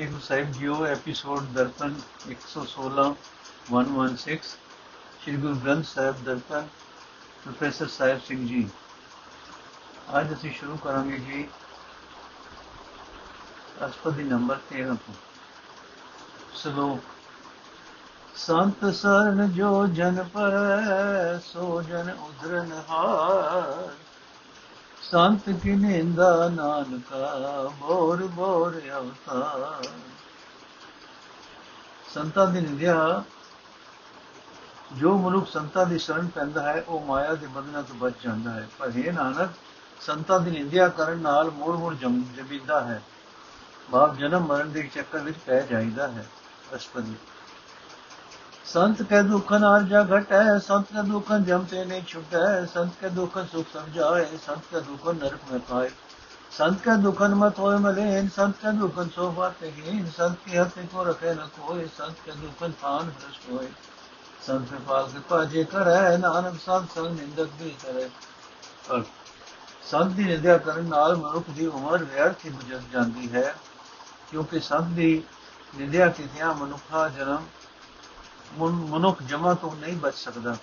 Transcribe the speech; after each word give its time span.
ਵਾਹਿਗੁਰੂ 0.00 0.20
ਸਾਹਿਬ 0.20 0.52
ਜੀਓ 0.52 0.74
episode 0.86 1.48
Darpan 1.54 1.94
116 2.26 3.02
116 3.70 4.36
Shri 5.16 5.36
Guru 5.36 5.54
Granth 5.56 5.84
Sahib 5.86 6.22
Darpan 6.24 6.68
professor 7.42 7.88
Sahib 7.88 8.20
Singh 8.20 8.46
ji 8.46 8.62
ਅੱਜ 10.14 10.32
ਅਸੀਂ 10.32 10.52
ਸ਼ੁਰੂ 10.52 10.76
ਕਰਾਂਗੇ 10.76 11.18
ਜੀ 11.20 11.44
ਅਸਪਦੀ 13.84 14.24
ਨੰਬਰ 14.24 14.60
13 14.72 14.96
ਤੋਂ 15.00 15.14
ਸ਼ਲੋਕ 16.54 17.14
ਸੰਤ 18.38 18.84
ਸਰਨ 18.94 19.52
ਜੋ 19.52 19.86
ਜਨ 19.94 20.22
ਪਰ 20.34 20.56
ਸੋ 21.44 21.82
ਜਨ 21.82 22.10
ਉਧਰਨ 22.12 22.72
ਹਾਰ 22.88 23.90
ਸੰਤ 25.10 25.50
ਕੀ 25.50 25.76
ਨਿੰਦਾ 25.76 26.48
ਨਾਨਕਾ, 26.48 27.70
ਬੋਰ 27.80 28.26
ਬੋਰ 28.26 28.80
ਅਵਤਾਰ 28.98 29.88
ਸੰਤਾਂ 32.14 32.46
ਦੀ 32.46 32.60
ਨਿੰਦਿਆ, 32.60 33.24
ਜੋ 34.92 35.18
ਮਨੁੱਖ 35.18 35.48
ਸੰਤਾਂ 35.48 35.86
ਦੀ 35.86 35.98
ਸ਼ਰਨ 35.98 36.26
ਪੈਂਦਾ 36.26 36.62
ਹੈ, 36.62 36.84
ਉਹ 36.88 37.00
ਮਾਇਆ 37.00 37.34
ਦੇ 37.34 37.46
ਬੰਧਨਾਂ 37.46 37.82
ਤੋਂ 37.82 37.94
ਬਚ 37.94 38.12
ਜਾਂਦਾ 38.24 38.50
ਹੈ। 38.50 38.68
ਪਰ 38.78 38.92
ਇਹ 38.96 39.12
ਨਾਨਕ, 39.12 39.50
ਸੰਤਾਂ 40.00 40.40
ਦੀ 40.40 40.50
ਨਿੰਦਿਆ 40.50 40.88
ਕਰਨ 40.88 41.18
ਨਾਲ 41.18 41.50
ਮੋੜ 41.50 41.76
ਮੋੜ 41.76 41.94
ਜਮੀਂਦਾ 41.94 42.80
ਹੈ। 42.80 43.02
ਬਾਪ 43.90 44.14
ਜਨਮ 44.14 44.46
ਮਰਨ 44.46 44.72
ਦੇ 44.72 44.82
ਚੱਕਰ 44.82 45.18
ਵਿੱਚ 45.18 45.38
ਪੈ 45.38 45.60
ਜਾਂਦਾ 45.60 46.08
ਹੈ। 46.08 46.26
ਅਸ਼ਪਦੀ 46.74 47.14
संत 48.65 49.01
के 49.01 49.21
दुख 49.23 49.53
नार 49.53 49.83
जा 49.83 50.03
घटै 50.03 50.59
संत 50.59 50.87
के 50.87 51.03
दुख 51.03 51.31
जम 51.47 51.65
ते 51.65 51.85
नहीं 51.85 52.03
छुटै 52.03 52.43
संत 52.67 52.99
के 52.99 53.09
दुख 53.09 53.37
सुख 53.47 53.71
समझाए 53.73 54.25
संत 54.45 54.69
के 54.71 54.81
दुख 54.81 55.07
नरक 55.15 55.51
में 55.51 55.59
पाए 55.61 55.89
संत 56.51 56.81
के 56.81 56.97
दुखन 56.97 57.33
मत 57.33 57.59
होय 57.59 57.77
मलेन 57.77 58.29
संत 58.29 58.57
के 58.57 58.71
दुखन 58.71 59.07
सोफा 59.07 59.51
हीन 59.61 60.05
संत 60.11 60.37
की 60.45 60.57
हत्या 60.57 60.85
को 60.85 61.03
रखे 61.03 61.33
न 61.33 61.49
कोई 61.57 61.85
संत 61.85 62.23
के 62.25 62.31
दुखन 62.31 62.71
थान 62.83 63.09
भ्रष्ट 63.09 63.51
होए 63.51 63.67
संत 64.47 64.69
कृपाल 64.69 65.11
कृपा 65.11 65.43
जे 65.45 65.63
करे 65.63 66.17
नानक 66.17 66.61
संत 66.61 66.89
संग 66.89 67.19
निंदक 67.19 67.59
भी 67.59 67.75
करे 67.83 68.09
ਪਰ 68.89 69.03
ਸੰਤ 69.91 70.07
ਦੀ 70.07 70.23
ਨਿੰਦਿਆ 70.23 70.57
ਕਰਨ 70.57 70.85
ਨਾਲ 70.85 71.15
ਮਨੁੱਖ 71.15 71.49
ਦੀ 71.49 71.65
ਉਮਰ 71.67 72.03
ਵਿਅਰਥ 72.03 72.45
ਹੀ 72.45 72.49
ਗੁਜ਼ਰ 72.49 72.81
ਜਾਂਦੀ 72.93 73.31
ਹੈ 73.33 73.55
ਕਿਉਂਕਿ 74.31 74.59
ਸੰਤ 74.59 74.87
ਦੀ 74.87 75.23
ਨਿੰਦਿਆ 75.77 76.07
ਕੀਤਿਆਂ 76.09 76.53
ਮਨੁੱਖਾ 76.53 77.07
ਜਨਮ 77.09 77.45
ਮਨੁੱਖ 78.58 79.22
ਜਮਾ 79.22 79.54
ਤੋਂ 79.54 79.74
ਨਹੀਂ 79.76 79.96
ਬਚ 79.96 80.14
ਸਕਦਾ। 80.14 80.56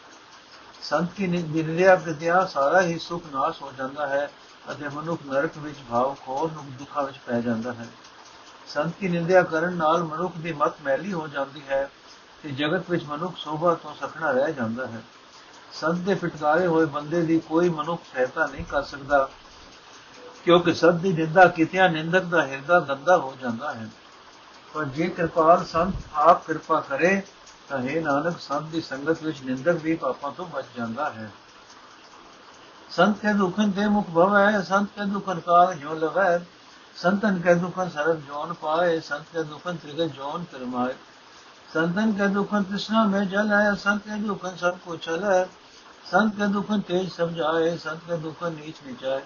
ਸੰਤ 0.83 1.13
ਕੀ 1.13 1.27
ਨਿੰਦਿਆ 1.27 1.95
ਪ੍ਰਤਿਆ 1.95 2.45
ਸਾਰਾ 2.45 2.81
ਹੀ 2.81 2.97
ਸੁਖ 2.99 3.23
ਨਾਸ਼ 3.33 3.61
ਹੋ 3.61 3.71
ਜਾਂਦਾ 3.77 4.07
ਹੈ 4.07 4.29
ਅਤੇ 4.71 4.89
ਮਨੁੱਖ 4.89 5.21
ਨਰਕ 5.25 5.57
ਵਿੱਚ 5.57 5.77
ਭਾਵ 5.89 6.15
ਖੋਰ 6.25 6.51
ਨੂੰ 6.51 6.65
ਦੁੱਖਾਂ 6.73 7.03
ਵਿੱਚ 7.03 7.17
ਪੈ 7.27 7.39
ਜਾਂਦਾ 7.41 7.73
ਹੈ। 7.73 7.87
ਸੰਤ 8.67 8.93
ਕੀ 8.99 9.07
ਨਿੰਦਿਆ 9.07 9.41
ਕਰਨ 9.43 9.73
ਨਾਲ 9.73 10.03
ਮਨੁੱਖ 10.03 10.37
ਦੀ 10.37 10.53
ਮਤ 10.53 10.81
ਮੈਲੀ 10.83 11.13
ਹੋ 11.13 11.27
ਜਾਂਦੀ 11.27 11.61
ਹੈ 11.69 11.89
ਤੇ 12.43 12.51
ਜਗਤ 12.51 12.89
ਵਿੱਚ 12.89 13.03
ਮਨੁੱਖ 13.05 13.37
ਸੋਭਾ 13.37 13.73
ਤੋਂ 13.73 13.93
ਸਖਣਾ 13.95 14.31
ਰਹਿ 14.31 14.53
ਜਾਂਦਾ 14.53 14.87
ਹੈ। 14.87 15.01
ਸੰਤ 15.73 15.99
ਦੇ 15.99 16.15
ਫਟਕਾਰੇ 16.15 16.67
ਹੋਏ 16.67 16.85
ਬੰਦੇ 16.85 17.21
ਦੀ 17.21 17.39
ਕੋਈ 17.39 17.69
ਮਨੁੱਖ 17.69 18.01
ਸਹਾਇਤਾ 18.03 18.45
ਨਹੀਂ 18.45 18.65
ਕਰ 18.65 18.83
ਸਕਦਾ, 18.83 19.29
ਕਿਉਂਕਿ 20.45 20.73
ਸੰਤ 20.73 21.01
ਦੀ 21.01 21.13
ਨਿੰਦਾ 21.13 21.47
ਕੀਤਿਆਂ 21.47 21.89
ਨਿੰਦਕ 21.89 22.23
ਦਾ 22.23 22.45
ਹਿਰਦਾ 22.47 22.79
ਗੰਦਾ 22.79 23.17
ਹੋ 23.17 23.33
ਜਾਂਦਾ 23.41 23.73
ਹੈ। 23.73 23.89
ਪਰ 24.73 24.85
ਜੇ 24.85 25.07
ਕਿਰਪਾਲ 25.07 25.65
ਸੰਤ 25.65 25.93
ਆਪ 26.13 26.45
ਕਿਰਪਾ 26.47 26.79
ਕਰੇ 26.79 27.21
ਤਾਂ 27.69 27.79
ਇਹ 27.79 28.01
ਨਾਨਕ, 28.01 28.39
ਸੰਤ 28.39 28.63
ਦੀ 28.63 28.81
ਸੰਗਤ 28.81 29.23
ਵਿੱਚ 29.23 29.41
ਨਿੰਦਕ 29.41 29.75
ਵੀ 29.83 29.95
ਪਾਪਾਂ 29.95 30.31
ਤੋਂ 30.31 30.45
ਬਚ 30.45 30.65
ਜਾਂਦਾ 30.77 31.09
ਹੈ। 31.09 31.31
ਸੰਤ 32.89 33.19
ਕੇ 33.19 33.33
ਦੁਖਨ 33.33 33.71
ਤੇ 33.71 33.87
ਮੁਖ 33.87 34.09
ਭਵੈ, 34.09 34.61
ਸੰਤ 34.61 34.89
ਕੇ 34.89 35.05
ਦੁਖਨ 35.05 35.39
ਕਾਲ 35.39 35.75
ਜੋ 35.75 35.93
ਲਵੈ, 35.93 36.39
ਸੰਤਨ 36.95 37.41
ਕੇ 37.41 37.55
ਦੁਖਨ 37.55 37.89
ਸਰਬ 37.89 38.21
ਜੋਨ 38.21 38.53
ਪਾਏ, 38.53 38.99
ਸੰਤ 38.99 39.25
ਕੇ 39.33 39.43
ਦੁਖਨ 39.43 39.75
ਤ੍ਰਿਗ 39.75 40.01
ਜੋਨ 40.01 40.43
ਕਰਮਾਏ। 40.43 40.93
ਸੰਤਨ 41.73 42.11
ਕੇ 42.11 42.27
ਦੁਖਨ 42.27 42.63
ਤ੍ਰਿਸ਼ਨਾ 42.63 43.05
ਮੇ 43.05 43.25
ਜਲ 43.25 43.51
ਹੈ 43.51 43.73
ਸੰਤ 43.73 44.01
ਕੇ 44.01 44.15
ਦੁਖਨ 44.17 44.55
ਸਭ 44.55 44.77
ਕੋ 44.85 44.95
ਚਲ 44.95 45.23
ਹੈ। 45.23 45.49
ਸੰਤ 46.11 46.35
ਕੇ 46.35 46.47
ਦੁਖਨ 46.47 46.79
ਤੇਜ 46.79 47.11
ਸਮਝਾਏ 47.11 47.77
ਸੰਤ 47.77 47.99
ਕੇ 48.07 48.17
ਦੁਖਨ 48.17 48.53
ਨੀਚ 48.53 48.75
ਨਿਚਾਏ। 48.87 49.21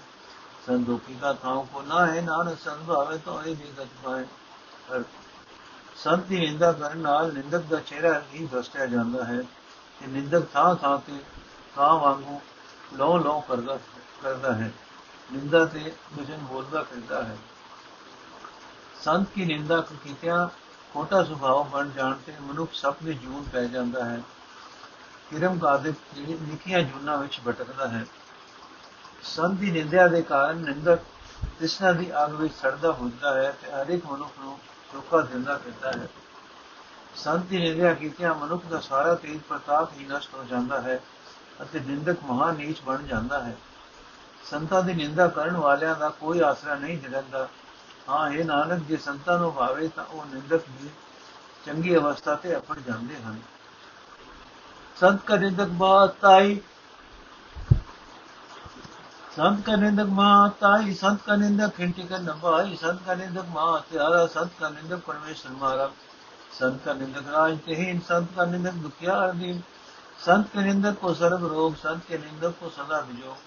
ਸੰਤ 0.67 0.85
ਦੁਖੀ 0.85 1.15
ਕਾ 1.21 1.33
ਥਾਉ 1.33 1.65
ਕੋ 1.73 1.81
ਨਾ 1.81 2.07
ਹੈ 2.07 2.21
ਨਾਨਕ 2.21 2.57
ਸੰਤ 2.59 2.83
ਭਾਵੇ 2.87 3.17
ਤੋ 3.17 3.41
ਇਹ 3.45 3.55
ਵੀ 3.55 3.71
ਗਤ 3.79 3.87
ਪਾਏ। 4.03 4.25
ਸੰਤ 6.03 6.23
ਦੀ 6.23 6.39
ਨਿੰਦਾ 6.39 6.71
ਕਰਨ 6.71 6.97
ਨਾਲ 6.97 7.33
ਨਿੰਦਕ 7.33 7.59
ਦਾ 7.59 7.79
ਚਿਹਰਾ 7.79 8.21
ਹੀ 8.33 8.45
ਭ੍ਰਸ਼ਟਿਆ 8.45 8.85
ਜਾਂਦਾ 8.85 9.25
ਹੈ 9.25 9.41
ਤੇ 9.99 10.07
ਨਿੰਦਕ 10.07 10.43
ਥਾਂ 10.53 10.75
ਥਾਂ 10.75 10.97
ਤੇ 10.97 11.13
ਕਾਂ 11.75 11.99
ਵਾਂਗੂ 11.99 12.41
ਲੋ 12.93 13.17
ਲੋ 13.17 13.39
ਕਰਦਾ 13.39 13.79
ਕਰਦਾ 14.23 14.53
ਹੈ। 14.53 14.71
ਨਿੰਦਾ 15.33 15.65
ਤੇ 15.65 15.93
ਭਜਨ 16.19 16.37
ਬੋਲਦਾ 16.37 16.83
ਫਿਰਦਾ 16.83 17.23
ਹੈ। 17.23 17.37
ਸੰਤ 19.01 19.27
ਕੀ 19.35 19.45
ਨਿੰਦਾ 19.45 19.81
ਕੀਤਿਆਂ 19.81 20.47
ਖੋਟਾ 20.93 21.23
ਸੁਭਾਅ 21.23 21.63
ਬਣ 21.63 21.89
ਜਾਣ 21.89 22.13
ਤੇ 22.25 22.33
ਮਨੁੱਖ 22.41 22.73
ਸਭ 22.73 22.95
ਦੇ 23.03 23.13
ਜੂਨ 23.13 23.43
ਪੈ 23.53 23.65
ਜਾਂਦਾ 23.65 24.05
ਹੈ। 24.05 24.21
ਕਿਰਮ 25.29 25.59
ਕਾਦਿਕ 25.59 25.95
ਜਿਹੜੀ 26.13 26.33
ਨਿੱਕੀਆਂ 26.33 26.81
ਜੂਨਾਂ 26.81 27.17
ਵਿੱਚ 27.17 27.39
ਭਟਕਦਾ 27.47 27.87
ਹੈ। 27.87 28.05
ਸੰਤ 29.23 29.59
ਦੀ 29.59 29.71
ਨਿੰਦਿਆ 29.71 30.07
ਦੇ 30.07 30.21
ਕਾਰਨ 30.21 30.57
ਨਿੰਦਕ 30.57 30.99
ਕ੍ਰਿਸ਼ਨ 31.43 31.97
ਦੀ 31.97 32.11
ਅੱਗ 32.23 32.33
ਵਿੱਚ 32.33 32.53
ਸੜਦਾ 32.53 32.91
ਹੁੰਦਾ 32.91 33.33
ਹੈ 33.33 33.51
ਤੇ 33.61 33.71
ਹਰ 33.71 33.89
ਇੱਕ 33.89 34.05
ਮਨੁੱਖ 34.05 34.31
ਨੂੰ 34.39 34.59
ਧੋਖਾ 34.93 35.21
ਦਿੰਦਾ 35.21 35.57
ਫਿਰਦਾ 35.57 35.91
ਹੈ। 35.91 36.07
ਸੰਤ 37.15 37.43
ਦੀ 37.43 37.57
ਨਿੰਦਿਆ 37.57 37.93
ਕੀਤਿਆਂ 37.93 38.35
ਮਨੁੱਖ 38.35 38.65
ਦਾ 38.65 38.79
ਸਾਰਾ 38.79 39.15
ਤੇਜ 39.15 39.39
ਪ੍ਰਤਾਪ 39.49 39.93
ਹੀ 39.93 40.05
ਨਸ਼ਟ 40.05 40.33
ਹੋ 40.33 40.43
ਜਾਂਦਾ 40.43 40.81
ਹੈ 40.81 40.99
ਅਤੇ 41.61 41.79
ਨਿੰਦਕ 41.79 42.17
ਮਹਾ 42.23 42.51
ਨੀਚ 42.51 42.81
ਬਣ 42.81 43.03
ਜਾਂਦਾ 43.03 43.43
ਹੈ। 43.43 43.55
ਸੰਤਾਂ 44.43 44.83
ਦੀ 44.83 44.93
ਨਿੰਦਾ 44.93 45.27
ਕਰਨ 45.27 45.57
ਵਾਲਿਆਂ 45.57 45.95
ਦਾ 45.95 46.09
ਕੋਈ 46.09 46.39
ਆਸਰਾ 46.39 46.75
ਨਹੀਂ 46.75 47.01
ਰਹਿੰਦਾ 47.09 47.47
ਹਾਂ 48.09 48.31
ਇਹ 48.31 48.45
ਨਾਨਕ, 48.45 48.83
ਜੇ 48.83 48.97
ਸੰਤਾਂ 48.97 49.39
ਨੂੰ 49.39 49.53
ਭਾਵੇ 49.53 49.87
ਤਾਂ 49.87 50.05
ਉਹ 50.05 50.25
ਨਿੰਦਕ 50.25 50.61
ਵੀ 50.69 50.89
ਚੰਗੀ 51.65 51.95
ਅਵਸਥਾ 51.95 52.35
ਤੇ 52.35 52.57
ਅਪੜ 52.57 52.79
ਜਾਂਦੇ 52.79 53.15
ਹਨ। 53.15 53.39
ਸੰਤ 54.95 55.25
ਕਾ 55.25 55.35
ਨਿੰਦਕ 55.35 55.67
ਬਾਤਾਈ 55.67 56.61
संत 59.31 59.65
का 59.65 59.75
निंदक 59.75 60.07
माताई 60.11 60.93
संत 60.93 61.21
का 61.21 61.35
निंदक 61.35 61.75
खिंटी 61.75 62.03
कर 62.03 62.19
नभाई 62.21 62.75
संत 62.75 63.01
का 63.05 63.13
निंदक 63.15 63.45
माँ 63.49 63.79
त्यारा 63.91 64.25
संत 64.27 64.51
का 64.59 64.69
निंदक 64.69 65.05
परमेश्वर 65.05 65.51
मारा 65.51 65.85
संत 66.59 66.81
का 66.85 66.93
निंदक 66.93 67.29
राज 67.29 67.57
तेहीन 67.57 67.99
संत 67.99 68.35
का 68.35 68.45
निंदक 68.45 68.73
दुखियार 68.83 69.31
दीन 69.33 69.63
संत 70.19 70.47
के 70.47 70.63
निंदक 70.63 70.99
को 70.99 71.13
सर्व 71.13 71.47
रोग, 71.47 71.75
संत 71.75 72.03
के 72.07 72.17
निंदक 72.17 72.59
को 72.59 72.69
सदा 72.69 72.99
विजोग 72.99 73.37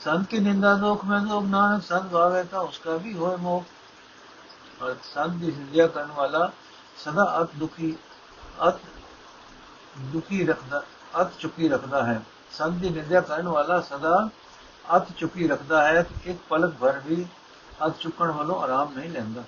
संत 0.00 0.28
की 0.28 0.38
निंदा 0.38 0.74
दोख 0.76 1.04
में 1.04 1.28
दोग 1.28 1.46
नानक 1.46 1.82
संत 1.82 2.10
भावे 2.12 2.44
था 2.44 2.60
उसका 2.60 2.96
भी 2.96 3.12
हो 3.12 3.36
मोह। 3.36 4.84
और 4.84 4.94
संत 5.04 5.40
की 5.40 5.46
निंदा 5.48 5.86
करने 5.86 6.14
वाला 6.14 6.46
सदा 7.04 7.24
अत 7.34 7.54
दुखी 7.56 7.90
अत 8.60 8.80
दुखी 10.12 10.44
रखदा 10.44 10.82
अत 11.14 11.32
चुकी 11.40 11.68
रखदा 11.68 12.02
है। 12.04 12.18
संत 12.52 12.82
की 12.82 12.90
निंदा 12.90 13.20
करने 13.20 13.50
वाला 13.50 13.80
सदा 13.82 14.16
ਅੱਤ 14.96 15.10
ਚੁੱਕੀ 15.12 15.48
ਰੱਖਦਾ 15.48 15.86
ਹੈ 15.88 16.02
ਕਿ 16.02 16.30
ਇੱਕ 16.30 16.38
ਪਲਕ 16.48 16.74
ਭਰ 16.80 17.00
ਵੀ 17.06 17.26
ਅੱਤ 17.86 17.98
ਚੁੱਕਣ 17.98 18.30
ਵੱਲੋਂ 18.30 18.60
ਆਰਾਮ 18.62 18.92
ਨਹੀਂ 18.96 19.10
ਲੈਂਦਾ। 19.10 19.42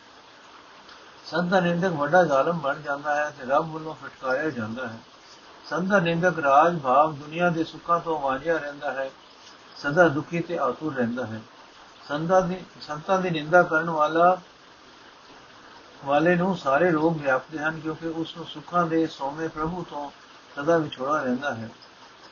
ਸੰਤ 1.27 1.51
ਦਾ 1.51 1.61
ਨਿੰਦਕ 1.61 1.93
ਵੱਡਾ 1.93 2.25
ਜ਼ਾਲਮ 2.25 2.59
ਬਣ 2.59 2.81
ਜਾਂਦਾ 2.83 3.15
ਹੈ 3.17 3.31
ਤੇ 3.31 3.47
ਰੱਬ 3.47 3.73
ਵੱਲੋਂ 3.73 3.95
ਫਟਕਾਰਿਆ 3.95 4.51
ਜਾਂਦਾ 4.51 4.87
ਹੈ। 4.89 4.99
ਸੰਤ 5.71 5.89
ਦਾ 5.89 5.99
ਨਿੰਦਕ 6.01 6.39
ਰਾਜ 6.39 6.79
ਭਾਵ 6.79 7.13
ਦੁਨੀਆ 7.13 7.51
ਦੇ 7.51 7.65
ਸੁੱਖਾਂ 7.65 8.01
ਤੋਂ 8.01 8.19
ਵਾਂਝਿਆ 8.21 8.57
ਰਹਿੰਦਾ 8.57 8.93
ਹੈ, 8.93 9.11
ਸਦਾ 9.77 10.09
ਦੁਖੀ 10.09 10.41
ਤੇ 10.41 10.59
ਆਤੁਰ 10.59 10.95
ਰਹਿੰਦਾ 10.95 11.27
ਹੈ। 11.27 11.41
ਸੰਤਾਂ 12.09 12.43
ਦੀ 12.43 12.57
ਸੰਤਾਂ 12.81 13.19
ਦੀ 13.19 13.31
ਨਿੰਦਾ 13.31 13.63
ਕਰਨ 13.63 13.91
ਵਾਲਾ, 13.91 14.37
ਵਾਲੇ 16.05 16.35
ਨੂੰ 16.37 16.57
ਸਾਰੇ 16.57 16.91
ਰੋਗ 16.91 17.17
ਵਿਆਪਦੇ 17.23 17.59
ਹਨ 17.59 17.81
ਕਿਉਂਕਿ 17.81 18.09
ਉਸ 18.09 18.37
ਨੂੰ 18.37 18.47
ਸੁੱਖਾਂ 18.47 18.87
ਦੇ 18.87 19.07
ਸੋਮੇ 19.07 19.49
ਪ੍ਰਭੂ 19.49 19.85
ਤੋਂ 19.91 20.11
ਸਦਾ 20.57 20.79
ਵਿਛੋੜਾ 20.79 21.23
ਰਹਿੰਦਾ 21.23 21.55
ਹੈ। 21.55 21.69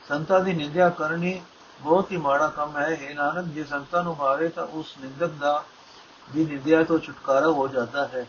ਸੰਤਾਂ 0.07 0.39
ਦੀ 0.39 0.53
ਨਿੰਦਿਆ 0.53 0.89
ਕਰਨੀ 0.89 1.41
ਬਹੁਤ 1.80 2.10
ਹੀ 2.12 2.16
ਮਾੜਾ 2.16 2.48
ਕੰਮ 2.48 2.76
ਹੈ 2.76 2.86
ਇਹ 2.88 3.14
ਨਾਨਕ 3.14 3.46
ਜੇ 3.46 3.64
ਸੰਤਾਂ 3.64 4.02
ਨੂੰ 4.04 4.14
ਭਾਵੇ 4.16 4.48
ਤਾਂ 4.48 4.66
ਉਸ 4.72 4.96
ਨਿੰਦਕ 4.98 5.32
ਦਾ 5.40 5.62
ਵੀ 6.28 6.44
ਨਿੰਦਿਆ 6.44 6.82
ਤੋਂ 6.82 6.98
ਛੁਟਕਾਰਾ 6.98 7.50
ਹੋ 7.50 7.66
ਜਾਂਦਾ 7.68 8.06
ਹੈ 8.06 8.26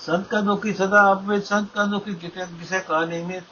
संत 0.00 0.26
का 0.26 0.40
दुखी 0.40 0.72
सदा 0.74 1.02
आप 1.02 1.22
में 1.22 1.38
संत 1.42 1.70
का 1.74 1.84
दुखी 1.86 2.14
किसे 2.16 2.46
किसे 2.48 2.80
का 2.80 3.04
निमित 3.04 3.44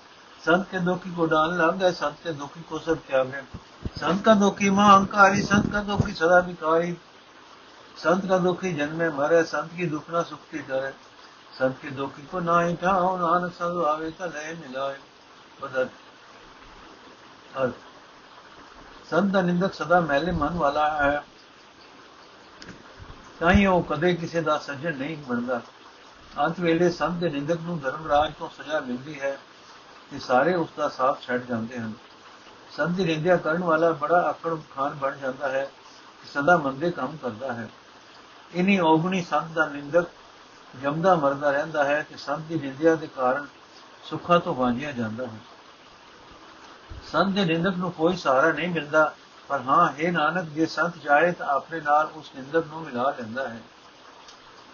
संत 0.43 0.67
के 0.70 0.81
दुखी 0.81 1.12
को 1.14 1.26
डाल 1.26 1.55
लग 1.55 1.79
गए 1.79 1.93
संत 1.93 2.19
के 2.23 2.32
दुखी 2.34 2.62
को 2.62 2.79
सब 2.81 2.99
त्यागे 3.06 3.40
संत 3.96 4.25
का 4.25 4.34
दुखी 4.34 4.70
मां 4.70 4.88
अहंकारी 4.88 5.43
संत 5.44 5.73
का 5.73 5.82
दुखी 5.84 6.12
सदा 6.14 6.38
विकारी 6.43 6.93
संत 7.96 8.29
का 8.29 8.38
दुखी 8.40 8.73
जन्मे 8.75 9.08
मरे 9.12 9.43
संत 9.46 9.73
की 9.76 9.87
दुखना 9.88 10.23
सुखती 10.25 10.58
करे 10.67 10.93
संत 11.58 11.79
के 11.82 11.90
दुखी 11.96 12.26
को 12.26 12.40
ना 12.43 12.61
ही 12.61 12.75
ठाओ 12.76 13.17
नानक 13.19 13.55
सब 13.55 13.82
आवे 13.88 14.11
तो 14.12 14.26
लय 14.29 14.56
मिलाए 14.61 14.99
बदल 15.62 15.88
ਅਰਥ 17.63 17.74
ਸੰਤ 19.09 19.31
ਦਾ 19.31 19.42
ਨਿੰਦਕ 19.42 19.74
ਸਦਾ 19.74 20.00
ਮੈਲੇ 20.00 20.31
ਮਨ 20.31 20.54
ਵਾਲਾ 20.54 20.89
ਹੈ। 20.89 21.24
ਤਾਂ 23.39 23.51
ਹੀ 23.51 23.65
ਉਹ 23.65 23.83
ਕਦੇ 23.83 24.13
ਕਿਸੇ 24.13 24.42
ਦਾ 24.42 24.57
ਸੱਜਣ 24.57 24.95
ਨਹੀਂ 24.95 25.18
ਬਣਦਾ। 25.18 25.62
ਅੰਤ 26.39 26.59
ਵੇਲੇ 26.59 26.89
ਸੰਤ 26.89 27.12
ਦੇ 27.12 27.30
ਨਿੰਦਕ 27.30 27.57
ਨੂੰ 27.62 27.80
ਧਰਮ 27.80 28.07
ਰਾਜ 28.07 28.33
ਤੋਂ 28.39 28.50
ਸਜ਼ਾ 28.50 28.80
ਮਿਲਦੀ 28.80 29.21
ਹੈ 29.21 29.38
ਤੇ 30.12 30.19
ਸਾਰੇ 30.19 30.56
ਉਸ 30.56 30.69
ਦਾ 30.77 30.89
ਸਾਥ 30.89 31.21
ਛੱਡ 31.21 31.45
ਜਾਂਦੇ 31.45 31.80
ਹਨ। 31.80 31.94
ਸੰਤ 32.71 32.89
ਦੀ 32.89 33.06
ਨਿੰਦਿਆ 33.06 33.38
ਕਰਨ 33.38 33.63
ਵਾਲਾ 33.63 33.92
ਬੜਾ 33.92 34.21
ਆਕੜ 34.21 34.57
ਖਾਨ 34.75 34.94
ਬਣ 34.94 35.18
ਜਾਂਦਾ 35.18 35.48
ਹੈ 35.48 35.71
ਕਿ 36.21 36.27
ਸਦਾ 36.27 36.57
ਮੰਦੇ 36.57 36.92
ਕੰਮ 36.92 37.18
ਕਰਦਾ 37.18 37.54
ਹੈ। 37.54 37.69
ਇਨੀ 38.54 38.80
ਔਗਣੀ 38.80 39.21
ਸੰਤ 39.21 39.48
ਦਾ 39.48 39.65
ਨਿੰਦਕ 39.65 40.06
ਜਮਦਾ 40.81 41.15
ਮਰਦਾ 41.15 41.51
ਰਹਿੰਦਾ 41.51 41.83
ਹੈ 41.83 42.06
ਕਿ 42.09 42.18
ਸੰਤ 42.18 42.39
ਦੀ 42.39 42.56
ਨਿੰਦਿਆ 42.56 42.95
ਦੇ 42.95 43.07
ਕਾਰਨ 43.07 43.48
ਸੁੱਖਾਂ 44.04 44.39
ਤੋਂ 44.39 44.56
ਵਾਂਝਿਆ 44.56 44.92
ਜਾਂਦਾ 44.92 45.25
ਹੈ। 45.27 45.56
ਸੰਤ 47.12 47.33
ਦੇ 47.33 47.45
ਨਿੰਦਕ 47.45 47.74
ਨੂੰ 47.77 47.92
ਕੋਈ 47.92 48.15
ਸਹਾਰਾ 48.15 48.51
ਨਹੀਂ 48.51 48.69
ਮਿਲਦਾ, 48.69 49.13
ਪਰ 49.48 49.62
ਹਾਂ, 49.62 49.89
ਹੈ 49.89 50.12
ਨਾਨਕ, 50.12 50.50
ਜੇ 50.50 50.65
ਸੰਤ 50.65 50.94
ਜਾਏ 51.04 51.31
ਤਾਂ 51.31 51.48
ਆਪਣੇ 51.48 51.81
ਨਾਲ 51.81 52.09
ਉਸ 52.15 52.31
ਨਿੰਦਕ 52.36 52.68
ਨੂੰ 52.68 52.81
ਮਿਲਾ 52.81 53.09
ਲੈਂਦਾ 53.09 53.48
ਹੈ। 53.50 53.62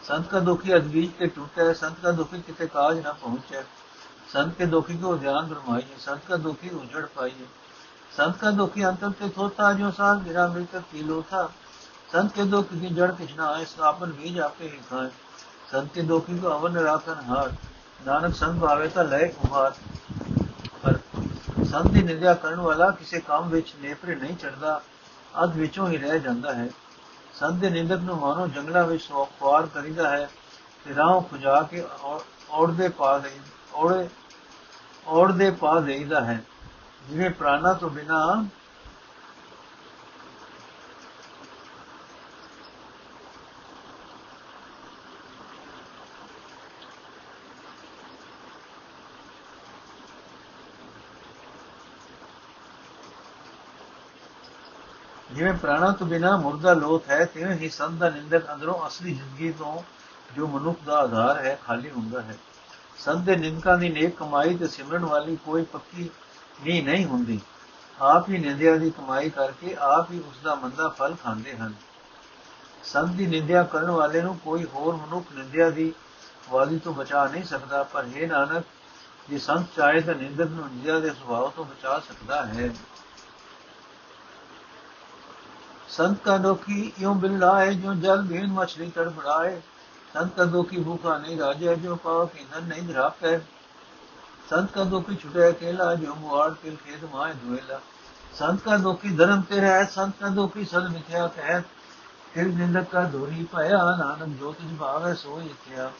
ਸੰਤ 0.03 0.31
ਦਾ 0.31 0.39
ਦੁਖੀ 0.39 0.75
ਅਦਵੀਜ 0.75 1.11
ਤੇ 1.19 1.27
ਟੁੱਟੇ 1.27 1.73
ਸੰਤ 1.73 1.99
ਦਾ 1.99 2.11
ਦੁਖੀ 2.11 2.41
ਕਿਤੇ 2.41 2.67
ਕਾਜ 2.67 2.99
ਨਾ 2.99 3.11
ਪਹੁੰਚੇ 3.11 3.63
ਸੰਤ 4.33 4.55
ਕੇ 4.55 4.65
ਦੁਖੀ 4.65 4.97
ਕੋ 4.97 5.15
ਧਿਆਨ 5.15 5.47
ਫਰਮਾਈਏ 5.47 5.95
ਸੰਤ 5.99 6.21
ਦਾ 6.29 6.37
ਦੁਖੀ 6.37 6.69
ਉਜੜ 6.69 7.05
ਪਾਈਏ। 7.05 7.45
ਸੰਤ 8.17 8.43
ਦਾ 8.43 8.51
ਦੁਖੀ 8.51 8.85
ਅੰਤਰ 8.85 9.11
ਤੇ 9.11 9.29
ਥੋਤਾ 9.29 9.73
ਜੋ 9.73 9.91
ਸਾਹ 9.91 10.15
ਮੇਰਾ 10.15 10.47
ਮ੍ਰਿਤਕ 10.47 10.81
ਕੀਲੋ 10.91 11.23
ਥਾ 11.31 11.49
ਸੰਤ 12.11 12.33
ਕੇ 12.33 12.43
ਦੁਖ 12.43 12.73
ਦੀ 12.73 12.87
ਜੜ 12.87 13.11
ਕਿਛਨਾ 13.11 13.47
ਆਏ 13.47 13.65
ਸਾਪਨ 13.65 14.11
ਬੀਜ 14.11 14.39
ਆਪੇ 14.39 14.65
ਹੀ 14.65 14.79
ਖਾਏ। 14.89 15.09
ਸੰਤ 15.71 15.93
ਕੇ 15.93 16.01
ਦੁਖੀ 16.01 16.37
ਕੋ 16.37 16.49
ਅਵਨ 16.49 16.77
ਰਾਖਨ 16.77 17.15
ਹਾਰ। 17.29 17.51
ਨਾਨਕ 18.05 18.35
ਸੰਤ 18.35 18.59
ਭਾਵੇ 18.59 18.87
ਤਾਂ 18.87 19.03
ਲੈ 19.03 19.27
ਕੁਮਾਰ। 19.27 19.71
ਸੰਤ 21.73 21.87
ਦੀ 21.87 22.01
ਨਿੰਦਿਆ 22.03 22.33
ਕਰਨ 22.33 22.59
ਵਾਲਾ 22.61 22.89
ਕਿਸੇ 22.91 23.19
ਕੰਮ 23.19 23.47
ਵਿੱਚ 23.49 23.73
ਨੇਪਰੇ 23.81 24.15
ਨਹੀਂ 24.15 24.35
ਚੜਦਾ 24.35 24.81
ਅਧ 25.43 25.55
ਵਿੱਚੋਂ 25.55 25.87
ਹੀ 25.89 25.97
ਰਹਿ 25.97 26.19
ਜਾਂਦਾ 26.19 26.53
ਹੈ। 26.53 26.67
ਸੰਤ 27.33 27.53
ਦੇ 27.53 27.69
ਨਿੰਦਕ 27.69 27.99
ਨੂੰ 27.99 28.17
ਮਾਨੋ 28.17 28.47
ਜੰਗਲਾਂ 28.47 28.83
ਵਿੱਚ 28.83 29.03
ਸਵਾਰ 29.03 29.65
ਕਰੀਦਾ 29.65 30.09
ਹੈ 30.09 30.29
ਤੇ 30.85 30.95
ਰਾਹ 30.95 31.21
ਖੁਜਾ 31.21 31.61
ਕੇ 31.61 31.83
ਔੜਦੇ 32.49 32.89
ਪਾ 32.89 33.17
ਦੇ 33.17 33.31
ਔੜੇ, 33.73 34.07
ਔੜਦੇ 35.07 35.49
ਪਾ 35.51 35.79
ਦੇਈਦਾ 35.79 36.23
ਹੈ। 36.25 36.43
ਜਿਵੇਂ 37.09 37.29
ਪ੍ਰਾਣਾ 37.29 37.73
ਤੋਂ 37.73 37.89
ਬਿਨਾ 37.89 38.45
ਜਿਵੇਂ 55.31 55.53
ਪ੍ਰਾਣਾ 55.53 55.91
ਤੋਂ 55.91 56.07
ਬਿਨਾ 56.07 56.37
ਮੁਰਦਾ 56.37 56.73
ਲੋਥ 56.73 57.09
ਹੈ, 57.09 57.25
ਤਿਵੇਂ 57.25 57.55
ਹੀ 57.55 57.69
ਸੰਤ 57.69 57.91
ਦਾ 57.91 58.09
ਨਿੰਦਕ 58.09 58.53
ਅੰਦਰੋਂ 58.53 58.87
ਅਸਲੀ 58.87 59.13
ਜ਼ਿੰਦਗੀ 59.15 59.51
ਤੋਂ 59.51 59.83
ਜੋ 60.35 60.47
ਮਨੁੱਖ 60.47 60.79
ਦਾ 60.85 60.99
ਆਧਾਰ 60.99 61.37
ਹੈ, 61.37 61.59
ਖਾਲੀ 61.67 61.89
ਹੁੰਦਾ 61.89 62.21
ਹੈ। 62.21 62.37
ਸੰਤ 62.97 63.17
ਦੇ 63.17 63.35
ਨਿੰਦਕਾਂ 63.35 63.77
ਦੀ 63.77 63.89
ਨੇਕ 63.89 64.17
ਕਮਾਈ 64.17 64.57
ਤੇ 64.57 64.67
ਸਿਮਰਨ 64.67 65.05
ਵਾਲੀ 65.05 65.35
ਕੋਈ 65.35 65.63
ਪੱਕੀ 65.63 66.09
ਨਹੀਂ 66.63 66.83
ਨਹੀਂ 66.83 67.05
ਹੁੰਦੀ। 67.05 67.41
ਆਪ 68.01 68.29
ਹੀ 68.29 68.37
ਨਿੰਦਿਆ 68.37 68.75
ਦੀ 68.75 68.91
ਕਮਾਈ 68.91 69.29
ਕਰਕੇ 69.29 69.75
ਆਪ 69.79 70.11
ਹੀ 70.11 70.19
ਉਸ 70.19 70.39
ਦਾ 70.43 70.55
ਮੰਦਾ 70.55 70.89
ਫਲ 70.89 71.15
ਖਾਂਦੇ 71.23 71.57
ਹਨ। 71.57 71.73
ਸੰਤ 72.83 73.09
ਦੀ 73.09 73.27
ਨਿੰਦਿਆ 73.27 73.63
ਕਰਨ 73.63 73.91
ਵਾਲੇ 73.91 74.21
ਨੂੰ 74.21 74.37
ਕੋਈ 74.37 74.63
ਹੋਰ 74.63 74.95
ਮਨੁੱਖ 74.95 75.25
ਨਿੰਦਿਆ 75.33 75.69
ਦੀ 75.69 75.93
ਵਾਦੀ 76.49 76.79
ਤੋਂ 76.79 76.93
ਬਚਾ 76.93 77.27
ਨਹੀਂ 77.27 77.43
ਸਕਦਾ, 77.43 77.83
ਪਰ 77.83 78.05
ਇਹ 78.15 78.27
ਨਾਨਕ, 78.27 78.63
ਜੇ 79.29 79.37
ਸੰਤ 79.37 79.67
ਚਾਹੇ 79.75 80.01
ਤਾਂ 80.01 80.15
ਨਿੰਦਕ 80.15 80.47
ਨੂੰ 80.47 80.65
ਨਿੰਦਿਆ 80.65 80.99
ਦੇ 80.99 81.09
ਸੁਭਾਅ 81.09 81.49
ਤੋਂ 81.55 81.65
ਬਚਾ 81.65 81.99
ਸਕਦਾ 81.99 82.45
ਹੈ। 82.45 82.69
संत 85.93 86.21
का 86.23 86.37
डोकी 86.37 86.93
यूं 87.01 87.19
बिल 87.19 87.43
आए 87.43 87.73
जो 87.75 87.93
जल 88.01 88.21
बीन 88.23 88.51
मछली 88.51 88.89
तड़फड़ाए 88.91 89.51
संत 90.13 90.35
का 90.37 90.45
डोकी 90.51 90.83
भूखा 90.83 91.17
नहीं 91.17 91.37
राजे 91.37 91.75
जो 91.75 91.95
पाव 92.05 92.25
कींदन 92.27 92.67
नहीं 92.67 92.87
धरापे 92.87 93.37
संत 94.49 94.71
का 94.71 94.83
डोकी 94.89 95.15
छुटे 95.15 95.47
अकेला 95.47 95.93
जो 95.95 96.15
मुआड़ 96.15 96.51
तिल 96.53 96.75
खेत 96.77 97.03
माए 97.13 97.33
धुएला 97.33 97.77
संत 98.39 98.61
का 98.61 98.77
डोकी 98.77 99.15
धर्म 99.17 99.41
ते 99.41 99.59
रह 99.59 99.83
संत 99.91 100.19
का 100.19 100.35
डोकी 100.35 100.65
सद 100.65 100.91
मिथ्या 100.91 101.27
कह 101.37 101.63
ਫਿਰ 102.33 102.47
ਨਿੰਦਕ 102.47 102.89
ਕਾ 102.89 103.03
ਧੋਰੀ 103.03 103.43
ਭਇਆ 103.53 103.77
ਨਾਨਕ 103.97 104.37
ਜੋਤ 104.39 104.61
ਜਿ 104.61 104.75
ਭਾਵੈ 104.75 105.13
ਸੋਈ 105.13 105.49
ਕਿਆ 105.65 105.91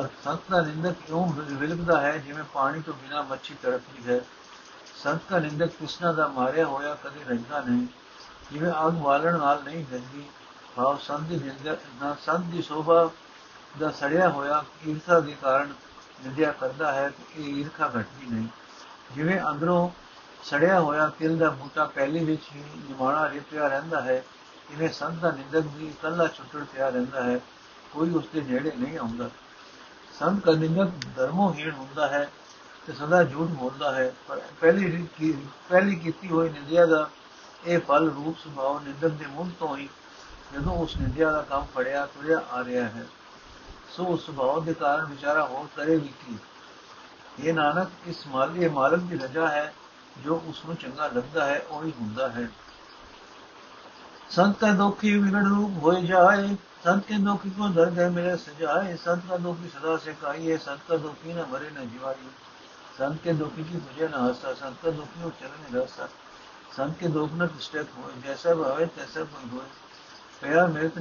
ਅਰ 0.00 0.06
ਸੰਤ 0.24 0.50
ਦਾ 0.50 0.60
ਨਿੰਦਕ 0.60 0.94
ਕਿਉਂ 1.06 1.26
ਵਿਲਕਦਾ 1.32 2.00
ਹੈ 2.00 2.16
ਜਿਵੇਂ 2.18 2.44
ਪਾਣੀ 2.44 2.80
ਤੋਂ 2.80 2.94
ਬਿਨਾ 2.94 3.22
ਮੱਛੀ 3.22 3.54
ਤੜਪਦੀ 3.62 4.08
ਹੈ 4.08 4.20
ਸੰਤ 5.04 5.20
ਦਾ 5.30 5.38
ਨਿੰਦਕ 5.38 5.66
ਕ੍ਰਿਸ਼ਨਾ 5.66 6.12
ਦਾ 6.12 6.26
ਮਾਰਿਆ 6.28 6.66
ਹੋਇਆ 6.66 6.94
ਕਦੇ 6.94 7.20
ਰਜਦਾ 7.28 7.60
ਨਹੀਂ। 7.60 7.86
ਜਿਵੇਂ 8.52 8.72
ਅੱਗ 8.86 8.92
ਬਾਲਣ 8.92 9.38
ਨਾਲ 9.38 9.62
ਨਹੀਂ 9.64 9.84
ਜਲਦੀ 9.84 10.24
ਭਾਵ 10.76 10.98
ਸੰਤ 10.98 11.20
ਦੀ 11.20 11.36
ਨਿੰਦਕ 11.36 11.78
ਨਾ 12.02 12.16
ਸੰਤ 12.26 12.44
ਦੀ 12.44 12.62
ਸ਼ੋਭਾ 12.62 13.10
ਦਾ 13.80 13.90
ਸੜਿਆ 13.90 14.28
ਹੋਇਆ 14.28 14.64
ਈਰਖਾ 14.88 15.20
ਦੇ 15.20 15.36
ਕਾਰਨ 15.42 15.72
ਨਿੰਦਿਆ 16.24 16.52
ਕਰਦਾ 16.52 16.92
ਹੈ 16.92 17.08
ਕਿ 17.08 17.42
ਇਹ 17.42 17.54
ਈਰਖਾ 17.54 17.88
ਘਟਦੀ 17.88 18.26
ਨਹੀਂ। 18.30 18.48
ਜਿਵੇਂ 19.14 19.40
ਅੰਦਰੋਂ 19.40 19.90
ਸੜਿਆ 20.44 20.80
ਹੋਇਆ 20.80 21.08
ਤਿਲ 21.08 21.38
ਦਾ 21.38 21.50
ਬੂਟਾ 21.50 21.84
ਪਹਿਲੀ 21.84 22.24
ਵਿੱਚ 22.24 22.42
ਹੀ 22.56 22.64
ਨਿਮਾਣਾ 22.88 23.28
ਰਿਪਿਆ 23.28 23.68
ਰਹਿੰਦਾ 23.68 24.00
ਹੈ, 24.00 24.24
ਇਵੇਂ 24.70 24.88
ਸੰਤ 24.88 25.14
ਦਾ 25.14 25.30
ਨਿੰਦਕ 25.30 25.70
ਵੀ 25.74 25.86
ਇਕੱਲਾ 25.86 26.26
ਛੁੱਟੜ 26.26 26.64
ਪਿਆ 26.64 26.88
ਰਹਿੰਦਾ 26.88 27.22
ਹੈ, 27.22 27.40
ਕੋਈ 27.92 28.10
ਉਸ 28.10 28.24
ਦੇ 28.34 28.40
ਨੇੜੇ 28.40 28.72
ਨਹੀਂ 28.76 28.98
ਆਉਂਦਾ। 28.98 29.30
ਸੰਤ 30.18 30.44
ਦਾ 30.44 30.52
ਨਿੰਦਕ 30.52 30.90
ਧਰਮੋਂ 31.16 31.54
ਹੀਣ 31.54 31.70
ਹੁੰਦਾ 31.70 32.08
ਹੈ 32.08 32.30
ਤੇ 32.86 32.92
ਸਦਾ 32.92 33.22
ਝੂਠ 33.24 33.48
ਬੋਲਦਾ 33.48 33.94
ਹੈ। 33.94 34.12
ਪਰ 34.28 34.40
ਪਹਿਲੀ 34.60 35.08
ਪਹਿਲੀ 35.68 35.96
ਕੀਤੀ 35.96 36.28
ਹੋਈ 36.28 36.50
ਨਿੰਦਿਆ 36.50 36.86
ਦਾ 36.86 37.10
ਇਹ 37.64 37.78
ਫਲ 37.78 38.10
ਰੂਪ 38.10 38.38
ਸੁਭਾਅ 38.38 38.84
ਨਿੰਦਕ 38.84 39.08
ਦੇ 39.08 39.26
ਮੂਲ 39.26 39.50
ਤੋਂ 39.60 39.76
ਹੀ 39.76 39.88
ਜਦੋਂ 40.54 40.72
ਉਸ 40.72 40.96
ਨਿੰਦਿਆ 40.96 41.30
ਦਾ 41.30 41.42
ਕੰਮ 41.42 41.64
ਫੜਿਆ, 41.76 42.06
ਤੁਰਿਆ 42.06 42.42
ਆ 42.50 42.64
ਰਿਹਾ 42.64 42.84
ਹੈ। 42.84 43.06
ਸੋ 43.90 44.16
ਸੁਭਾਅ 44.16 44.60
ਦੇ 44.60 44.74
ਕਾਰਨ 44.74 45.04
ਵਿਚਾਰਾ 45.04 45.44
ਹੋਰ 45.44 45.66
ਕਰੇ 45.76 45.96
ਵੀ 45.96 46.08
ਕੀ? 46.08 46.38
ਇਹ 47.38 47.54
ਨਾਨਕ, 47.54 47.88
ਇਸ 48.06 48.26
ਮਾਲੀ 48.26 48.68
ਮਾਲਕ 48.68 48.98
ਦੀ 48.98 49.18
ਰਜਾ 49.18 49.48
ਹੈ, 49.48 49.74
ਜੋ 50.18 50.42
ਉਸ 50.46 50.64
ਨੂੰ 50.64 50.76
ਚੰਗਾ 50.76 51.06
ਲੱਗਦਾ 51.06 51.46
ਹੈ, 51.46 51.62
ਉਹ 51.70 51.84
ਹੀ 51.84 51.92
ਹੁੰਦਾ 52.00 52.28
ਹੈ। 52.28 52.48
ਸੰਤ 54.30 54.58
ਕਾ 54.58 54.72
ਦੁਖੀ 54.72 55.18
ਵਿਗੜ 55.18 55.44
ਰੂਪ 55.44 55.82
ਹੋਏ 55.82 56.02
ਜਾਏ, 56.02 56.56
ਸੰਤ 56.84 57.06
ਕੇ 57.06 57.14
ਦੁਖੀ 57.14 57.50
ਕੋ 57.50 57.68
ਦਰਦ 57.68 57.98
ਹੈ 57.98 58.08
ਮੇਰੇ 58.10 58.36
ਸਜਾਏ, 58.36 58.96
ਸੰਤ 58.96 59.22
ਕਾ 59.28 59.36
ਦੁਖੀ 59.36 59.68
ਸਦਾ 59.68 59.96
ਸੇ 59.96 60.14
ਕਾਈ 60.22 60.52
ਹੈ 60.52 60.56
ਸੰਤ 60.56 60.80
ਕਾ 60.88 60.96
ਦੁਖੀ 60.96 61.32
ਨਾ 61.32 61.44
ਮਰੇ 61.44 61.70
ਨਾ 61.70 61.84
ਜਿਵਾਈ 61.84 62.28
संत 62.97 63.21
के 63.23 63.33
दुखी 63.33 63.63
की 63.63 63.79
तुझे 63.79 64.07
न 64.07 64.13
हंसा 64.17 64.53
संत 64.55 64.81
का 64.83 64.91
दुखी 64.91 65.21
हो 65.21 65.29
चरण 65.39 65.75
रसा 65.75 66.09
संत 66.77 66.99
के 66.99 67.07
दुख 67.09 67.33
न 67.33 67.47
पुस्तक 67.49 67.95
हो 67.97 68.11
जैसा 68.23 68.53
भावे 68.55 68.85
तैसा 68.95 69.23
कोई 69.25 69.49
होए 69.49 69.67
पया 70.41 70.67
मृत 70.67 70.97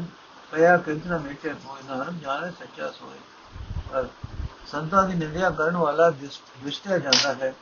पया 0.52 0.76
कृष्ण 0.78 1.18
मेटे 1.20 1.54
कोई 1.60 1.88
नानक 1.88 2.22
जाने 2.22 2.50
सच्चा 2.56 2.90
सोए 2.92 3.20
पर 3.88 4.10
ਸੰਤਾਂ 4.70 5.02
ਦੀ 5.08 5.14
ਨਿੰਦਿਆ 5.14 5.50
ਕਰਨ 5.50 5.76
ਵਾਲਾ 5.76 6.08
ਦ੍ਰਿਸ਼ਟਿਆ 6.10 6.98
ਜਾਂਦਾ 6.98 7.32
ਹੈ 7.34 7.54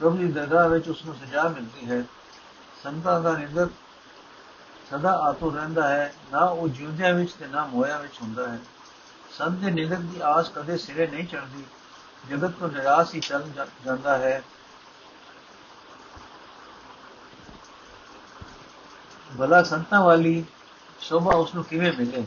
ਪ੍ਰਭੂ 0.00 0.16
ਦੀ 0.16 0.26
ਦਰਗਾਹ 0.32 0.68
ਵਿੱਚ 0.68 0.88
ਉਸ 0.88 1.04
ਨੂੰ 1.04 1.14
ਸਜ਼ਾ 1.14 1.42
ਮਿਲਦੀ 1.48 1.90
ਹੈ 1.90 2.02
ਸੰਤਾਂ 2.82 3.20
ਦਾ 3.20 3.32
ਨਿੰਦਕ 3.36 3.70
ਸਦਾ 4.90 5.12
ਆਤੁਰ 5.28 5.54
ਰਹਿੰਦਾ 5.54 5.88
ਹੈ 5.88 6.12
ਨਾ 6.32 6.40
ਉਹ 6.40 6.68
ਜਿਉਂਦਿਆਂ 6.68 7.12
ਵਿੱਚ 7.14 7.32
ਤੇ 7.32 7.46
ਨਾ 7.46 7.64
ਮੋਇਆ 7.66 7.98
ਵਿੱਚ 7.98 8.20
ਹੁੰਦਾ 8.22 8.48
ਹੈ 8.48 8.58
ਸੰਤ 9.38 9.58
ਦੇ 9.58 9.70
ਨਿੰਦਕ 9.70 10.00
ਦੀ 10.12 10.20
ਆਸ 10.24 10.50
ਕਦੇ 10.54 10.76
ਸਿਰੇ 10.78 11.06
ਨਹੀਂ 11.06 11.26
ਚੜਦੀ 11.26 11.64
ਜਗਤ 12.29 12.51
ਤੋਂ 12.51 12.69
ਨਿਰਾਸ਼ 12.69 13.15
ਹੀ 13.15 13.19
ਚੱਲ 13.19 13.51
ਜਾਂਦਾ 13.85 14.17
ਹੈ। 14.17 14.43
ਭਲਾ 19.39 19.63
ਸੰਤਾਂ 19.63 20.01
ਵਾਲੀ 20.01 20.45
ਸ਼ੋਭਾ 20.99 21.35
ਉਸ 21.35 21.55
ਨੂੰ 21.55 21.63
ਕਿਵੇਂ 21.63 21.93
ਮਿਲੇ? 21.93 22.25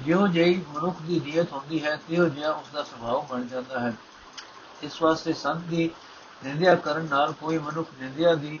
ਜਿਉਂ 0.00 0.28
ਜਿਹੀ 0.28 0.64
ਮਨੁੱਖ 0.68 1.02
ਦੀ 1.02 1.20
ਨੀਅਤ 1.20 1.52
ਹੁੰਦੀ 1.52 1.84
ਹੈ, 1.84 1.96
ਤਿਉ 1.96 2.28
ਜਿਹਾ 2.28 2.50
ਉਸ 2.50 2.68
ਦਾ 2.72 2.82
ਸੁਭਾਅ 2.82 3.32
ਬਣ 3.32 3.44
ਜਾਂਦਾ 3.44 3.80
ਹੈ। 3.80 3.92
ਇਸ 4.82 5.02
ਵਾਸਤੇ 5.02 5.32
ਸੰਤ 5.32 5.62
ਦੀ 5.62 5.90
ਨਿੰਦਿਆ 6.44 6.74
ਕਰਨ 6.74 7.04
ਨਾਲ 7.04 7.32
ਕੋਈ 7.32 7.58
ਮਨੁੱਖ 7.58 7.88
ਨਿੰਦਿਆ 8.00 8.34
ਦੀ 8.34 8.60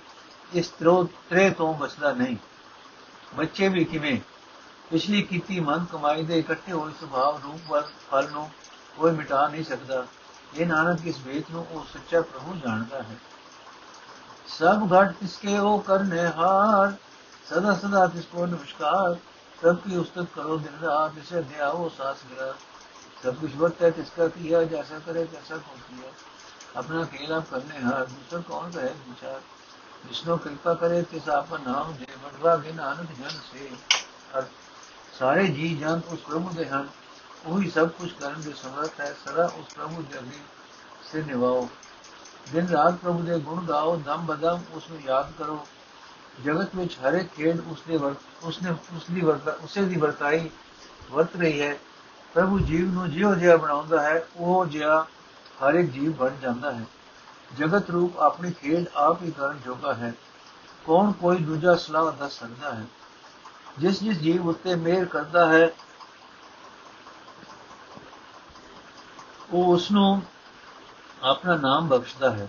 ਇਸ 0.52 0.68
ਤਰੇ 0.68 1.50
ਤੋਂ 1.50 1.74
ਬਚਦਾ 1.74 2.12
ਨਹੀਂ। 2.12 2.36
ਬੱਚੇ 3.34 3.68
ਵੀ 3.68 3.84
ਕਿਵੇਂ? 3.84 4.20
ਪਿਛਲੀ 4.90 5.22
ਕੀਤੀ 5.22 5.60
ਮਨ 5.60 5.84
ਕਮਾਈ 5.92 6.22
ਦੇ 6.22 6.38
ਇਕੱਠੇ 6.38 6.72
ਹੋਏ 6.72 6.92
ਸੁਭਾਅ, 7.00 7.42
ਰੂਪ 7.42 7.60
ਵੱਲ 7.68 7.84
ਫਲ 8.10 8.30
ਨੂੰ 8.30 8.50
ਕੋਈ 8.96 9.12
ਮਿਟਾ 9.12 9.48
ਨਹੀਂ 9.48 9.64
ਸਕਦਾ। 9.64 10.06
ਇਹ 10.56 10.66
ਨਾਨਕ 10.66 11.06
ਇਸ 11.06 11.18
ਵੇਤ 11.24 11.50
ਨੂੰ 11.50 11.66
ਉਹ 11.70 11.84
ਸੱਚਾ 11.92 12.20
ਪ੍ਰਭੂ 12.20 12.54
ਜਾਣਦਾ 12.56 13.02
ਹੈ। 13.02 13.16
ਸਭ 14.48 14.88
ਘਟ 14.92 15.12
ਤਿਸਕੇ 15.12 15.58
ਉਹ 15.58 15.80
ਕਰਨੇ 15.80 16.26
ਹਾਰ, 16.26 16.92
ਸਦਾ 17.48 17.74
ਸਦਾ 17.74 18.06
ਤਿਸ 18.06 18.24
ਕੋ 18.24 18.46
ਨਮਸਕਾਰ, 18.46 19.16
ਸਭ 19.62 19.76
ਕੀ 19.76 19.96
ਉਸਤਤ 19.96 20.26
ਕਰੋ 20.34 20.56
ਦਿਨ 20.56 20.78
ਰਾਤ, 20.82 21.12
ਜਿਸੇ 21.12 21.42
ਦਿਆ 21.42 21.68
ਉਹ 21.68 21.90
ਸਾਸ 21.90 22.16
ਲਿਆ 22.30 22.54
ਸਭ 23.22 23.34
ਕੁਝ 23.34 23.54
ਵਕਤ 23.56 23.82
ਹੈ 23.82 23.90
ਤਿਸਕਾ 23.90 24.28
ਕੀਆ, 24.28 24.62
ਜੈਸਾ 24.64 24.98
ਕਰੇ 24.98 25.24
ਤੈਸਾ 25.24 25.56
ਕੋ 25.56 25.76
ਕੀਆ। 25.88 26.10
ਆਪਣਾ 26.76 27.04
ਖੇਲ 27.04 27.32
ਆਪ 27.32 27.44
ਕਰਨੇ 27.50 27.80
ਹਾਰ, 27.84 28.04
ਦੂਸਰ 28.04 28.40
ਕੌਣ 28.40 28.70
ਰਹੇ 28.70 28.94
ਵਿਚਾਰ? 29.08 29.40
ਵਿਸ਼ਨੂੰ 30.06 30.38
ਕਿਰਪਾ 30.38 30.74
ਕਰੇ, 30.74 31.02
ਤਿਸ 31.02 31.28
ਆਪ 31.28 31.54
ਨਾਮ 31.54 31.92
ਦੇ, 31.92 32.06
ਵਡਵਾ 32.24 32.56
ਬਿਨ 32.56 32.80
ਆਨੰਦ 32.80 33.12
ਜਨ 33.12 33.28
ਸੇ। 33.28 33.70
ਸਾਰੇ 35.18 35.46
ਜੀ 35.46 35.76
ਜਨ 35.76 36.00
ਉਸ 36.08 36.18
ਪ੍ਰਭੂ 36.18 36.50
ਦੇ 36.50 36.68
ਹਨ। 36.68 36.88
ਉਹੀ 37.46 37.70
ਸਭ 37.70 37.88
ਕੁਝ 37.88 38.12
ਕਰਨ 38.12 38.40
ਦੇ 38.40 38.52
ਸਮਰਥ 38.52 39.00
ਹੈ, 39.00 39.16
ਸਦਾ 39.26 39.46
ਉਸ 39.46 39.74
ਪ੍ਰਭੂ 39.74 40.02
ਦੇ 40.02 40.18
ਅਗੇ 40.18 40.38
ਸੇ 41.12 41.22
ਨਿਵਾਓ। 41.22 41.68
ਦਿਨ 42.52 42.68
ਰਾਤ 42.68 42.94
ਪ੍ਰਭੂ 42.94 43.22
ਦੇ 43.22 43.38
ਗੁਣ 43.38 43.66
ਗਾਓ, 43.66 43.96
ਦਮ 43.96 44.26
ਬਦਮ 44.26 44.60
ਉਸ 44.72 44.90
ਨੂੰ 44.90 45.00
ਯਾਦ 45.00 45.32
ਕਰੋ। 45.38 45.66
ਜਗਤ 46.44 46.74
ਵਿੱਚ 46.74 46.94
ਹਰ 46.94 47.14
ਇੱਕ 47.14 47.34
ਖੇਡ 47.34 47.60
ਉਸਨੇ 47.68 47.96
ਉਸਨੇ 48.42 48.70
ਉਸਦੀ 48.70 49.20
ਵਰਤਾ, 49.20 49.56
ਉਸੇ 49.64 49.82
ਦੀ 49.82 49.96
ਵਰਤਾਈ 49.96 50.50
ਵਰਤ 51.10 51.36
ਰਹੀ 51.36 51.60
ਹੈ। 51.60 51.78
ਪ੍ਰਭੂ 52.34 52.58
ਜੀਵ 52.58 52.92
ਨੂੰ 52.92 53.10
ਜਿਉ 53.10 53.34
ਜਿਹਾ 53.34 53.56
ਬਣਾਉਂਦਾ 53.56 54.02
ਹੈ, 54.02 54.26
ਉਹ 54.36 54.66
ਜਿਹਾ 54.66 55.06
ਹਰ 55.62 55.74
ਇੱਕ 55.74 55.90
ਜੀਵ 55.90 56.12
ਬਣ 56.12 56.30
ਜਾਂਦਾ 56.42 56.72
ਹੈ। 56.72 56.84
ਜਗਤ 57.58 57.90
ਰੂਪ 57.90 58.18
ਆਪਣੀ 58.18 58.52
ਖੇਡ 58.52 58.84
ਆਪ 58.94 59.22
ਹੀ 59.22 59.30
ਕਰਨ 59.30 59.60
ਜੋਗਾ 59.64 59.94
ਹੈ। 59.94 60.12
ਕੌਣ 60.84 61.12
ਕੋਈ 61.12 61.36
ਦੂਜਾ 61.36 61.74
ਸਲਾਹ 61.74 62.12
ਦੱਸ 62.12 62.38
ਸਕਦਾ 62.38 62.74
ਹੈ? 62.74 62.84
ਜਿਸ 63.78 64.02
ਜਿਸ 64.02 64.18
ਜੀਵ 64.18 64.48
ਉੱਤੇ 64.48 64.74
ਮਿਹਰ 64.74 65.04
ਕਰਦਾ 65.04 65.48
ਹੈ 65.48 65.70
ਉਹ 69.52 69.74
ਉਸ 69.74 69.90
ਨੂੰ 69.90 70.22
ਆਪਣਾ 71.22 71.56
ਨਾਮ 71.56 71.88
ਬਖਸ਼ਦਾ 71.88 72.30
ਹੈ। 72.30 72.48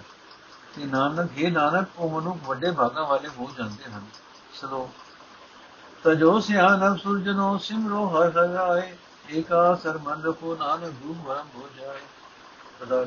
ਤੇ 0.75 0.85
ਨਾਨਕ 0.85 1.37
ਇਹ 1.37 1.51
ਨਾਨਕ, 1.51 1.87
ਉਹ 1.97 2.21
ਮਨੁੱਖ 2.21 2.37
ਵੱਡੇ 2.43 2.71
ਭਾਗਾਂ 2.71 3.05
ਵਾਲੇ 3.05 3.29
ਹੋ 3.29 3.49
ਜਾਂਦੇ 3.57 3.91
ਹਨ। 3.91 4.05
ਸਲੋ 4.53 4.89
ਤਜੋ 6.03 6.39
ਸਿਆਨੰ 6.39 6.97
ਸੁਰਜਨੋ 6.97 7.57
ਸਿਮਰੋ 7.57 8.07
ਹਰ 8.07 8.29
ਹਰ 8.29 8.55
ਆਏ, 8.55 8.97
ਏਕਾ 9.29 9.75
ਸਰ 9.75 9.97
ਮਨ 9.97 10.23
ਰਖੋ, 10.23 10.55
ਨਾਨਕ 10.55 10.89
ਦੂਖ 10.89 11.17
ਵਰਮ 11.17 11.47
ਹੋ 11.55 11.69
ਜਾਏ। 11.77 11.99
ਪਦਾ 12.79 13.05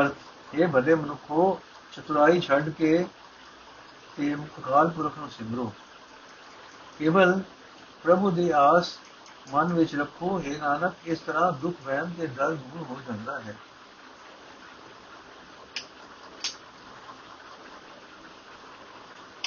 ਅਰਥ 0.00 0.14
ਇਹ 0.54 0.68
ਭਲੇ 0.68 0.94
ਮਨੁੱਖੋ, 0.94 1.60
ਚਤੁਰਾਈ 1.92 2.40
ਛੱਡ 2.40 2.68
ਕੇ 2.68 3.06
ਤੇ 4.16 4.34
ਅਕਾਲ 4.34 4.88
ਪੁਰਖ 4.88 5.18
ਨੂੰ 5.18 5.30
ਸਿਮਰੋ। 5.30 5.72
ਕੇਵਲ 6.98 7.40
ਪ੍ਰਭੂ 8.02 8.30
ਦੀ 8.30 8.50
ਆਸ 8.50 8.98
ਮਨ 9.52 9.72
ਵਿੱਚ 9.72 9.94
ਰੱਖੋ, 9.96 10.38
ਹੈ 10.40 10.58
ਨਾਨਕ, 10.58 10.94
ਇਸ 11.04 11.18
ਤਰ੍ਹਾਂ 11.18 11.52
ਦੁੱਖ 11.52 11.76
ਵਹਿਮ 11.84 12.12
ਤੇ 12.18 12.26
ਡਰ 12.26 12.52
ਦੂਰ 12.52 12.82
ਹੋ 12.90 13.00
ਜਾਂਦਾ 13.08 13.38
ਹੈ। 13.40 13.56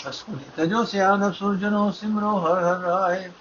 ਅਸੁਨੀ 0.09 0.43
ਤਜੋ 0.55 0.83
ਸਿਆਨ 0.85 1.31
ਸੁਰਜਨੋ 1.31 1.91
ਸਿਮਰੋ 1.91 2.37
ਹਰ 2.39 2.63
ਹਰ 2.63 2.79
ਰਾਏ। 2.81 3.31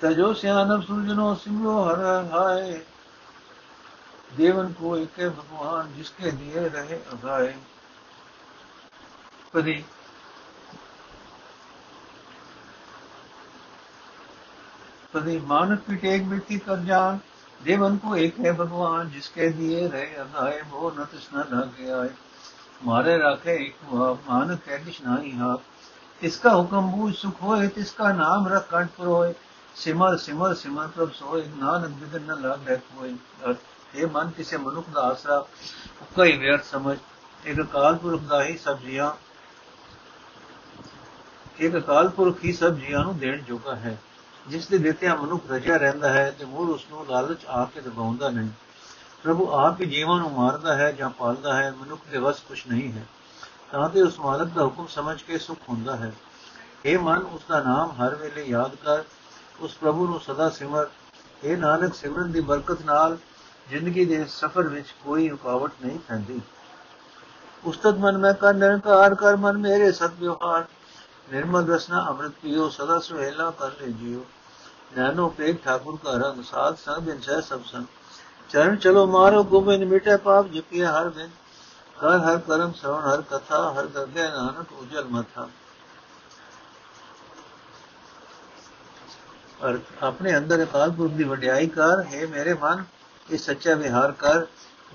ਤਜੋ 0.00 0.32
ਸਿਆਨ 0.34 0.80
ਸੁਰਜਨੋ 0.80 1.34
ਸਿਮਰੋ 1.34 1.82
ਹਰ 1.84 1.96
ਹਰ 1.96 2.28
ਰਾਏ। 2.30 2.84
देवन 4.36 4.72
को 4.72 4.96
एक 4.96 5.20
भगवान 5.30 5.94
जिसके 5.94 6.30
लिए 6.30 6.68
रहे 6.68 6.96
अगाए 7.12 7.54
परी। 9.54 9.74
परी 15.14 15.38
मान 15.40 15.76
की 15.76 15.96
टेक 15.96 16.22
व्यक्ति 16.22 16.58
कर 16.58 16.84
जान 16.84 17.20
देवन 17.60 17.96
को 17.96 18.16
एक 18.16 18.38
है 18.38 18.52
भगवान 18.52 19.10
जिसके 19.10 19.48
दिए 19.50 19.86
रहे 19.88 20.14
अगाए 20.14 20.60
वो 20.70 20.90
न 20.90 21.04
तृष्णा 21.04 21.44
न 21.52 21.60
गया 21.78 22.02
मारे 22.84 23.16
राखे 23.18 23.54
एक 23.66 23.76
मान 24.28 24.56
कह 24.66 24.90
ही 25.22 25.30
हा 25.38 25.56
इसका 26.22 26.50
हुक्म 26.50 26.80
बूझ 26.90 27.14
सुख 27.14 27.42
होए 27.42 27.68
इसका 27.78 28.12
नाम 28.12 28.48
रख 28.48 28.68
कंठ 28.70 28.90
पर 28.90 29.06
होए। 29.06 29.34
सिमर 29.76 30.16
सिमर 30.16 30.54
सिमर, 30.54 30.86
प्रभ 30.86 31.10
सोए। 31.10 31.42
नानक 31.42 31.96
विघ्न 32.02 32.24
न 32.24 32.42
लाग 32.42 32.68
रह 32.68 32.76
कोई 32.76 33.10
अर्थ 33.44 33.75
ਇਹ 33.96 34.06
ਮਨ 34.06 34.30
ਕਿਸੇ 34.30 34.56
ਮਨੁੱਖ 34.56 34.88
ਦਾ 34.88 35.00
ਆਸਰਾ 35.00 35.38
ਉੱਕਾ 36.00 36.24
ਹੀ 36.24 36.36
ਵਿਅਰਥ 36.36 36.64
ਸਮਝ, 36.64 36.98
ਇੱਕ 37.44 37.60
ਅਕਾਲ 37.60 37.96
ਪੁਰਖ 37.96 38.20
ਦਾ 38.20 38.44
ਹੀ 38.44 38.58
ਸਭ 38.58 38.78
ਜੀਆਂ, 38.78 39.12
ਇੱਕ 41.58 41.76
ਅਕਾਲ 41.76 42.08
ਪੁਰਖ 42.08 42.44
ਹੀ 42.44 42.52
ਸਭ 42.52 42.74
ਜੀਆਂ 42.74 43.00
ਨੂੰ 43.00 43.18
ਦੇਣ 43.18 43.42
ਜੋਗਾ 43.42 43.76
ਹੈ। 43.76 43.98
ਜਿਸ 44.48 44.68
ਦੇ 44.68 44.78
ਦਿੱਤਿਆਂ 44.78 45.16
ਮਨੁੱਖ 45.16 45.50
ਰਜਿਆ 45.50 45.76
ਰਹਿੰਦਾ 45.76 46.08
ਹੈ 46.08 46.30
ਤੇ 46.30 46.44
ਮੂਲ 46.44 46.70
ਉਸ 46.70 46.86
ਨੂੰ 46.90 47.06
ਲਾਲਚ 47.08 47.44
ਆ 47.46 47.64
ਕੇ 47.64 47.80
ਦਬਾਉਂਦਾ 47.80 48.30
ਨਹੀਂ। 48.30 48.48
ਪ੍ਰਭੂ 49.22 49.50
ਆਪ 49.50 49.80
ਹੀ 49.80 49.86
ਜੀਵਾਂ 49.86 50.18
ਨੂੰ 50.18 50.32
ਮਾਰਦਾ 50.32 50.76
ਹੈ 50.76 50.92
ਜਾਂ 50.92 51.10
ਪਾਲਦਾ 51.10 51.54
ਹੈ, 51.54 51.70
ਮਨੁੱਖ 51.70 52.00
ਦੇ 52.10 52.18
ਵਸ 52.18 52.40
ਕੁਝ 52.40 52.62
ਨਹੀਂ 52.68 52.92
ਹੈ। 52.92 53.06
ਤਾਂ 53.72 53.88
ਤੇ 53.88 54.02
ਉਸ 54.02 54.18
ਮਾਲਕ 54.18 54.48
ਦਾ 54.48 54.62
ਹੁਕਮ 54.64 54.86
ਸਮਝ 54.86 55.22
ਕੇ 55.22 55.38
ਸੁਖ 55.38 55.58
ਹੁੰਦਾ 55.68 55.96
ਹੈ। 55.96 56.12
ਇਹ 56.84 56.98
ਮਨ 56.98 57.18
ਉਸ 57.18 57.42
ਦਾ 57.48 57.62
ਨਾਮ 57.62 57.90
ਹਰ 57.90 58.14
ਵੇਲੇ 58.14 58.44
ਯਾਦ 58.44 58.74
ਕਰ, 58.74 59.02
ਉਸ 59.60 59.74
ਪ੍ਰਭੂ 59.74 60.06
ਨੂੰ 60.06 60.20
ਸਦਾ 60.20 60.50
ਸਿਮਰ। 60.50 60.86
ਇਹ 61.44 61.56
ਨਾਨਕ, 61.56 61.94
ਸਿਮਰਨ 61.94 62.32
ਦੀ 62.32 62.40
ਬਰਕਤ 62.40 62.82
ਨਾਲ 62.82 63.16
ਜ਼ਿੰਦਗੀ 63.70 64.04
ਦੇ 64.04 64.24
ਸਫ਼ਰ 64.24 64.62
ਵਿੱਚ 64.62 64.86
ਕੋਈ 65.04 65.28
ਰੁਕਾਵਟ 65.28 65.72
ਨਹੀਂ 65.84 65.98
ਪੈਂਦੀ। 65.98 66.40
ਉਸਤਤ 67.64 67.94
ਮਨ 67.94 68.18
ਮੈਂ 68.18 68.34
ਕਰ 68.34 68.54
ਨਿਰੰਕਾਰ 68.54 69.14
ਕਰ, 69.14 69.36
ਮਨ 69.36 69.58
ਮੇਰੇ 69.58 69.92
ਸਤ 69.92 70.12
ਵਿਵਹਾਰ। 70.18 70.64
ਨਿਰਮਲ 71.32 71.66
ਰਸਨਾ 71.66 72.06
ਅੰਮ੍ਰਿਤ 72.08 72.32
ਪੀਓ, 72.42 72.68
ਸਦਾ 72.68 72.98
ਸੁਹੇਲਾ 72.98 73.50
ਕਰ 73.50 73.70
ਲੈ 73.80 73.86
ਜਿਓ। 73.86 74.24
ਨਾਨੋ 74.96 75.28
ਪੇਖ 75.28 75.64
ਠਾਕੁਰ 75.64 75.98
ਕਾ 76.04 76.12
ਰੰਗ 76.12 76.42
ਸਾਧ 76.42 76.76
ਸੰਗ 76.76 77.02
ਬਿਨ 77.02 77.20
ਸਹਿ 77.20 77.42
ਸਭ 77.42 77.60
ਸੰਗ। 77.64 77.84
ਚਰਨ 78.50 78.76
ਚਲੋ 78.76 79.06
ਮਾਰੋ, 79.06 79.42
ਗੋਬਿੰਦ 79.44 79.84
ਮਿਟੇ 79.84 80.16
ਪਾਪ 80.16 80.46
ਜਪਿਆ 80.46 80.92
ਹਰ 80.92 81.08
ਦਿਨ 81.08 81.30
ਕਰ 82.00 82.18
ਹਰ 82.18 82.38
ਕਰਮ 82.38 82.72
ਸਰਵਣ 82.72 83.00
ਹਰ 83.00 83.22
ਕਥਾ, 83.22 83.72
ਹਰ 83.72 83.86
ਦਰਗਹਿ 83.86 84.30
ਨਾਨਕ 84.30 84.72
ਉਜਲ 84.72 85.04
ਮਥਾ। 85.04 85.48
ਔਰ 89.62 89.78
ਆਪਣੇ 90.02 90.36
ਅੰਦਰ 90.36 90.62
ਅਕਾਲ 90.62 90.90
ਪੁਰਖ 90.90 91.12
ਦੀ 91.12 91.24
ਵਡਿਆਈ 91.24 91.66
ਕਰ, 91.66 92.02
ਹੈ 92.02 92.26
ਮੇਰੇ 92.26 92.54
ਮਨ 92.54 92.84
ਇਹ 93.30 93.38
ਸੱਚਾ 93.38 93.74
ਵਿਹਾਰ 93.74 94.12
ਕਰ, 94.12 94.46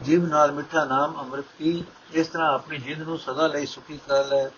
ਜੀਵ 0.04 0.26
ਨਾਲ 0.26 0.52
ਮਿੱਠਾ 0.52 0.86
ਨਾਮ 0.86 1.20
ਅੰਮ੍ਰਿਤ 1.20 1.46
ਪੀ, 1.60 1.84
ਇਸ 2.12 2.28
ਤਰ੍ਹਾਂ 2.28 2.54
ਆਪਣੀ 2.54 2.78
ਜਿੰਦ 2.78 3.02
ਨੂੰ 3.02 3.18
ਸਦਾ 3.20 3.48
ਲਈ 3.48 3.66
ਸੁਖੀ 3.66 4.00
ਕਰ 4.08 4.26
ਲੈ। 4.26 4.50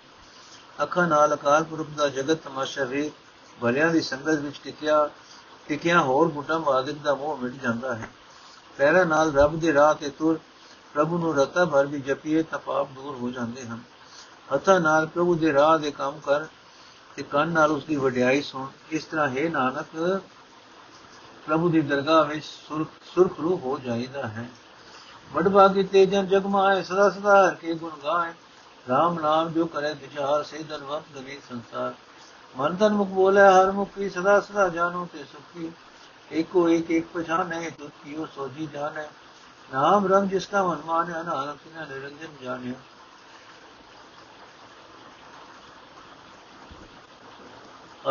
ਅੱਖਾਂ 0.84 1.08
ਨਾਲ 1.08 1.34
ਅਕਾਲ 1.34 1.64
ਪੁਰਖ 1.64 1.88
ਦਾ 1.88 2.08
ਜਗਤ 2.10 2.38
ਤਮਾਸ਼ਾ 2.44 2.84
ਵੇ 2.84 3.12
ਭਲਿਆਂ 3.62 3.90
ਦੀ 3.90 4.02
ਸੰਗਤ 4.02 4.40
ਵਿੱਚ 4.40 4.60
ਟਿਕਿਆ 4.64 5.10
ਟਿਕਿਆ 5.68 6.02
ਹੋਰ 6.02 6.30
ਗੁੱਟਾਂ 6.30 6.60
ਆਦਿਕ 6.60 6.98
ਦਾ 6.98 7.16
ਮੋਹ 7.16 7.38
ਮਿਟ 7.38 7.54
ਜਾਂਦਾ 7.54 7.96
ਹੈ। 7.96 8.10
ਪੈਰਾਂ 8.78 9.06
ਨਾਲ 9.06 9.34
ਰੱਬ 9.34 9.60
ਦੇ 9.60 9.74
ਰਾਹ 9.74 9.94
ਤੇ 9.94 10.10
ਤੁਰ, 10.10 10.40
ਪ੍ਰਭੂ 10.94 11.18
ਨੂੰ 11.18 11.36
ਰਤਾ 11.36 11.66
ਭਰ 11.66 11.86
ਵੀ 11.86 12.00
ਜਪੀਏ 12.02 12.44
ਤਾਂ 12.44 12.60
ਪਾਪ 12.60 12.90
ਦੂਰ 12.92 13.16
ਹੋ 13.16 13.30
ਜਾਂਦੇ 13.30 13.66
ਹਨ। 13.66 13.80
ਹੱਥਾਂ 14.54 14.80
ਨਾਲ 14.80 15.08
ਪ੍ਰਭੂ 15.08 15.36
ਦੇ 15.36 15.54
ਰਾਹ 15.54 15.78
ਦੇ 15.80 15.92
ਕੰਮ 15.92 16.20
ਕਰ 16.20 16.46
ਤੇ 17.16 17.24
ਕੰਨ 17.24 17.50
ਨਾਲ 17.50 17.72
ਉਸ 17.72 17.84
ਦੀ 17.84 17.96
ਵਡਿਆਈ 17.96 18.42
ਸੁਣ, 18.42 18.68
ਇਸ 18.92 19.06
ਤਰ੍ਹਾਂ 19.06 19.30
ਹੈ 19.30 19.50
ਨਾਨਕ 19.50 20.22
ਪ੍ਰਭੂ 21.48 21.70
ਦੀ 21.70 21.82
ਦਰਗਾਹ 21.82 22.26
ਵਿੱਚ 22.26 22.46
ਸੁਰਖ 22.46 22.88
ਸੁਰਖ 23.16 23.40
ਰੂ 23.40 23.58
ਹੋ 23.58 23.80
ਜਾਈਦਾ 23.80 24.28
ਹੈ। 24.28 24.46
ਵਡ 25.34 25.50
ਭਾਗੀ 25.50 25.84
ਤੇ 25.84 26.06
ਜਨ 26.06 26.28
ਜਗ 26.28 26.46
ਮਾਏ 26.46 26.84
ਸਦਾ 26.84 27.10
ਸਦਾ 27.10 27.50
ਹਰ 27.50 27.56
ਕੇ 27.56 27.74
ਗੁਣ 27.74 27.92
ਗਾਏ 28.04 28.32
RAM 28.90 29.22
ਨਾਮ 29.22 29.52
ਜੋ 29.52 29.66
ਕਰੇ 29.66 29.94
ਵਿਚਾਰ 29.94 30.44
ਸੇ 30.44 30.64
ਦਰਵਤ 30.64 31.04
ਗਵੇ 31.16 31.40
ਸੰਸਾਰ। 31.50 31.94
ਮਨ 32.58 32.76
ਤਨ 32.76 32.94
ਮੁਖ 32.94 33.08
ਬੋਲੇ, 33.08 33.42
ਹਰ 33.42 33.72
ਮੁਖੀ 33.72 34.10
ਸਦਾ 34.10 34.40
ਸਦਾ 34.42 34.70
ਜਾਨੋ 34.70 35.08
ਤੇ 35.14 35.24
ਸੁਖੀ। 35.24 35.72
ਏਕੋ 36.32 36.70
ਏਕ 36.70 36.92
ਏਕ 36.92 37.06
ਪਛਾਨੇ 37.14 37.70
ਤੁਤ 37.70 37.92
ਕੀਓ 38.04 38.28
ਸੋਜੀ 38.36 38.68
ਜਾਣੇ। 38.74 39.08
ਨਾਮ 39.74 40.08
ਰੰਗ 40.08 40.30
ਜਿਸ 40.30 40.48
ਦਾ 40.48 40.64
ਮਨ 40.64 40.78
ਮਾਨੇ 40.86 41.14
ਨਾਨਕ 41.14 41.92
ਨਿਰੰਜਨ 41.92 42.44
ਜਾਣਿਆ। 42.44 42.74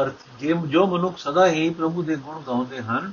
ਅਰਥ, 0.01 0.15
ਜੇ 0.39 0.55
ਜੋ 0.67 0.87
ਮਨੁੱਖ 0.87 1.19
ਸਦਾ 1.19 1.47
ਹੀ 1.47 1.71
ਪ੍ਰਭੂ 1.71 2.03
ਦੇ 2.03 2.17
ਗੁਣ 2.17 2.41
ਗਾਉਂਦੇ 2.41 2.83
ਹਨ, 2.83 3.13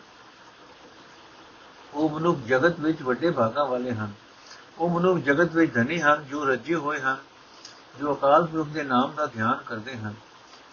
ਉਹ 1.93 2.09
ਮਨੁੱਖ 2.09 2.39
ਜਗਤ 2.39 2.79
ਵਿੱਚ 2.79 3.01
ਵੱਡੇ 3.01 3.31
ਭਾਗਾਂ 3.31 3.65
ਵਾਲੇ 3.65 3.91
ਹਨ। 3.91 4.13
ਉਹ 4.79 4.89
ਮਨੁੱਖ 4.89 5.19
ਜਗਤ 5.19 5.55
ਵਿੱਚ 5.55 5.74
ਧਨੀ 5.74 6.01
ਹਨ, 6.01 6.25
ਜੋ 6.29 6.45
ਰੱਜੇ 6.45 6.75
ਹੋਏ 6.75 7.00
ਹਨ, 7.00 7.17
ਜੋ 8.00 8.13
ਅਕਾਲ 8.13 8.45
ਪੁਰਖ 8.45 8.67
ਦੇ 8.67 8.83
ਨਾਮ 8.83 9.13
ਦਾ 9.15 9.25
ਧਿਆਨ 9.25 9.57
ਕਰਦੇ 9.65 9.95
ਹਨ। 9.98 10.13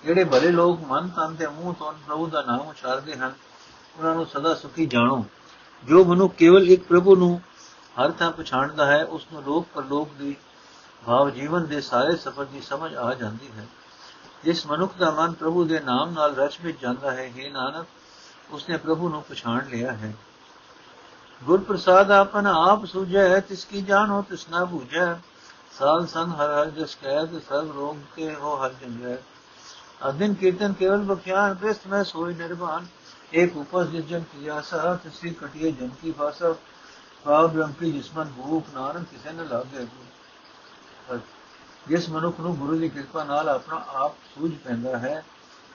ਜਿਹੜੇ 0.05 0.25
ਭਲੇ 0.25 0.51
ਲੋਕ 0.51 0.81
ਮਨ, 0.81 1.09
ਤਨ 1.09 1.35
ਤੇ 1.35 1.47
ਮੂੰਹ 1.47 1.75
ਤੋਂ 1.75 1.93
ਪ੍ਰਭੂ 1.93 2.27
ਦਾ 2.27 2.43
ਨਾਮ 2.43 2.61
ਉਚਾਰਦੇ 2.61 3.15
ਹਨ, 3.15 3.33
ਉਹਨਾਂ 3.99 4.15
ਨੂੰ 4.15 4.27
ਸਦਾ 4.27 4.55
ਸੁਖੀ 4.55 4.87
ਜਾਣੋ। 4.87 5.25
ਜੋ 5.85 6.05
ਮਨੁੱਖ 6.05 6.35
ਕੇਵਲ 6.35 6.71
ਇੱਕ 6.71 6.85
ਪ੍ਰਭੂ 6.85 7.17
ਨੂੰ 7.17 7.41
ਹਰ 8.01 8.11
ਥਾਂ 8.11 8.31
ਪਛਾਣਦਾ 8.31 8.87
ਹੈ, 8.87 9.05
ਉਸ 9.05 9.27
ਨੂੰ 9.33 9.43
ਲੋਕ 9.43 9.67
ਪਰਲੋਕ 9.75 10.13
ਦੀ 10.13 10.37
ਭਾਵ 11.07 11.31
ਜੀਵਨ 11.31 11.67
ਦੇ 11.67 11.81
ਸਾਰੇ 11.81 12.17
ਸਫਰ 12.17 12.45
ਦੀ 12.45 12.61
ਸਮਝ 12.61 12.95
ਆ 12.95 13.15
ਜਾਂਦੀ 13.15 13.51
ਹੈ। 13.59 13.67
ਜਿਸ 14.47 14.67
ਮਨੁੱਖ 14.67 14.97
ਦਾ 14.99 15.11
ਮਨ 15.11 15.33
ਪ੍ਰਭੂ 15.33 15.65
ਦੇ 15.65 15.81
ਨਾਮ 15.81 16.11
ਨਾਲ 16.11 16.35
ਰਚ 16.35 16.59
ਵਿੱਚ 16.63 16.81
ਜਾਂਦਾ 16.81 17.11
ਹੈ 17.11 17.33
हे 17.39 17.53
ਨਾਨਕ, 17.53 17.87
ਉਸਨੇ 18.51 18.77
ਪ੍ਰਭੂ 18.77 19.09
ਨੂੰ 19.09 19.23
ਪਛਾਣ 19.23 19.69
ਲਿਆ 19.69 19.93
ਹੈ। 19.93 20.15
ਗੁਰ 21.45 21.61
ਪ੍ਰਸਾਦ 21.61 22.11
ਆਪਨ 22.11 22.47
ਆਪ 22.47 22.85
ਸੁਝੈ, 22.85 23.41
ਤਿਸ 23.41 23.65
ਕੀ 23.65 23.83
ਜਾਣੋ 23.83 24.23
ਤਿਸਨਾ 24.23 24.65
ਬੁਝੈ 24.65 25.15
ਸਾਲ 25.79 26.07
ਸੰਗ 26.07 26.33
ਹਰ 26.33 26.51
ਹਰ 26.51 26.71
ਜਸ 26.71 26.95
ਕਹਿ, 26.95 27.27
ਤੇ 27.27 27.41
ਸਭ 27.41 27.71
ਰੋਗ 27.75 27.97
ਕੇ 28.17 28.35
ਹੋ 28.35 28.65
ਹਰ 28.65 28.73
ਜੰਗੈ। 28.73 29.17
ਅਦਿਨ 30.09 30.35
ਕੀਰਤਨ 30.35 30.73
ਕੇਵਲ 30.73 30.99
ਬਖਿਆਨ 30.99 31.55
ਕ੍ਰਿਸ਼ਟ 31.55 31.87
ਮੈਂ 31.87 32.05
ਸੋਈ 32.05 32.35
ਨਿਰਵਾਨ 32.35 32.87
ਇੱਕ 33.33 33.57
ਉਪਸ 33.57 33.87
ਜਿਸ 33.87 34.05
ਜਨ 34.05 34.21
ਕੀਆ 34.21 34.61
ਸਹ 34.61 34.97
ਤਿਸੀ 34.97 35.31
ਕਟਿਏ 35.31 35.73
ਜਨ 35.73 35.89
ਕੀ 36.03 36.13
ਫਾਸਾ 36.13 36.55
ਭਾਵ 37.25 37.61
ਰੰਗ 37.61 37.75
ਕੀ 37.75 37.93
ਜਿਸਮਨ 37.93 38.33
ਭੂਖ, 38.37 38.65
ਨਾਨਕ 38.75 39.07
ਕਿਸੇ 39.11 39.33
ਨੇ 39.33 39.45
ਲਾਗੇ। 39.45 39.87
ਹਰ 41.13 41.19
ਜਿਸ 41.89 42.09
ਮਨੁੱਖ 42.09 42.41
ਨੂੰ 42.41 42.57
ਗੁਰੂ 42.57 42.79
ਦੀ 42.79 42.89
ਕਿਰਪਾ 42.89 43.25
ਨਾਲ 43.25 43.49
ਆਪਣਾ 43.49 43.85
ਆਪ 43.89 44.13
ਸੂਝ 44.13 44.55
ਪੈਂਦਾ 44.55 44.99
ਹੈ, 44.99 45.25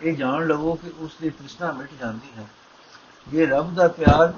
ਇਹ 0.02 0.18
ਜਾਣ 0.18 0.48
ਲਵੋ 0.48 0.74
ਕਿ 0.76 0.92
ਉਸ 1.00 1.12
ਦੀ 1.22 1.30
ਤ੍ਰਿਸ਼ਨਾ 1.30 1.72
ਮਿਟ 1.72 1.90
ਜਾਂਦੀ 2.00 2.32
ਹੈ। 2.38 2.46
ਜੇ 3.28 3.46
ਰੱਬ 3.46 3.76
ਦਾ 3.76 3.88
ਪਿਆਰ 3.88 4.34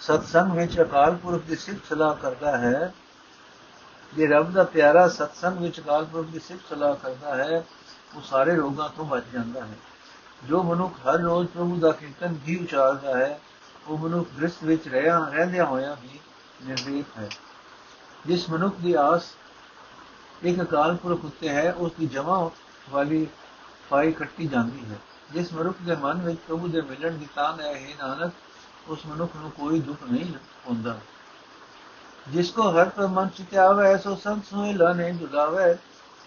ਸਤਸੰਗ 0.00 0.52
ਵਿੱਚ 0.52 0.80
ਅਕਾਲ 0.80 1.16
ਪੁਰਖ 1.16 1.42
ਦੀ 1.42 1.56
ਸਿਫਤ 1.56 1.88
ਸਲਾਹ 1.88 2.14
ਕਰਦਾ 2.14 2.58
ਹੈ, 2.58 2.94
ਜੇ 4.16 4.26
ਰੱਬ 4.26 4.52
ਦਾ 4.52 4.64
ਪਿਆਰਾ 4.64 5.08
ਸਤਸੰਗ 5.08 5.58
ਵਿੱਚ 5.58 5.80
ਅਕਾਲ 5.80 6.04
ਪੁਰਖ 6.04 6.26
ਦੀ 6.26 6.38
ਸਿਫਤ 6.38 6.68
ਸਲਾਹ 6.68 6.94
ਕਰਦਾ 6.94 7.34
ਹੈ, 7.36 7.64
ਉਹ 8.16 8.22
ਸਾਰੇ 8.22 8.56
ਰੋਗਾਂ 8.56 8.88
ਤੋਂ 8.88 9.04
ਬਚ 9.04 9.24
ਜਾਂਦਾ 9.32 9.60
ਹੈ। 9.60 9.76
ਜੋ 10.44 10.62
ਮਨੁੱਖ 10.62 10.94
ਹਰ 10.94 11.18
ਰੋਜ਼ 11.18 11.48
ਪ੍ਰਭੂ 11.48 11.76
ਦਾ 11.76 11.90
ਕੀਰਤਨ 11.90 12.38
ਵੀ 12.46 12.56
ਉਚਾਰਦਾ 12.56 13.18
ਹੈ, 13.18 13.40
ਉਹ 13.88 13.98
ਮਨੁੱਖ 13.98 14.28
ਦ੍ਰਿਸ਼ਟ 14.36 14.64
ਵਿੱਚ 14.64 14.88
ਰਹਿਆ 14.88 15.28
ਰਹਿੰਦਿਆਂ 15.32 15.66
ਹੋਇਆਂ 15.66 15.96
ਵੀ 16.02 16.20
ਨਿਰਵੀਕ 16.64 17.18
ਹੈ। 17.18 17.28
ਜਿਸ 18.26 18.50
ਮਨੁੱਖ 18.50 18.76
ਦੀ 18.76 18.94
ਆਸ 18.94 19.22
ਇੱਕ 20.43 20.61
ਅਕਾਲ 20.61 20.95
ਪੁਰਖ 20.95 21.25
ਉੱਤੇ 21.25 21.49
ਹੈ 21.49 21.73
ਉਸ 21.73 21.91
ਦੀ 21.99 22.05
ਜਮਾ 22.05 22.49
ਵਾਲੀ 22.89 23.27
ਫਾਈ 23.89 24.11
ਕੱਟੀ 24.11 24.47
ਜਾਂਦੀ 24.47 24.85
ਹੈ 24.91 24.97
ਜਿਸ 25.31 25.53
ਮਨੁੱਖ 25.53 25.81
ਦੇ 25.81 25.95
ਮਨ 25.95 26.21
ਵਿੱਚ 26.21 26.39
ਪ੍ਰਭੂ 26.47 26.67
ਦੇ 26.67 26.81
ਮਿਲਣ 26.81 27.11
ਦੀ 27.11 27.27
ਤਾਂਘ 27.35 27.61
ਹੈ 27.61 27.71
ਇਹ 27.71 27.95
ਨਾਨਕ 27.99 28.89
ਉਸ 28.89 29.05
ਮਨੁੱਖ 29.05 29.35
ਨੂੰ 29.35 29.51
ਕੋਈ 29.51 29.79
ਦੁੱਖ 29.79 30.03
ਨਹੀਂ 30.03 30.33
ਹੁੰਦਾ 30.67 30.99
ਜਿਸ 32.27 32.51
ਕੋ 32.51 32.69
ਹਰ 32.71 32.89
ਪਰ 32.89 33.07
ਮਨ 33.07 33.27
ਚਿਤ 33.27 33.55
ਆਵੇ 33.55 33.97
ਸੋ 33.97 34.15
ਸੰਤ 34.15 34.45
ਸੋਇ 34.45 34.73
ਲਾਣੇ 34.73 35.11
ਜੁਲਾਵੇ 35.11 35.75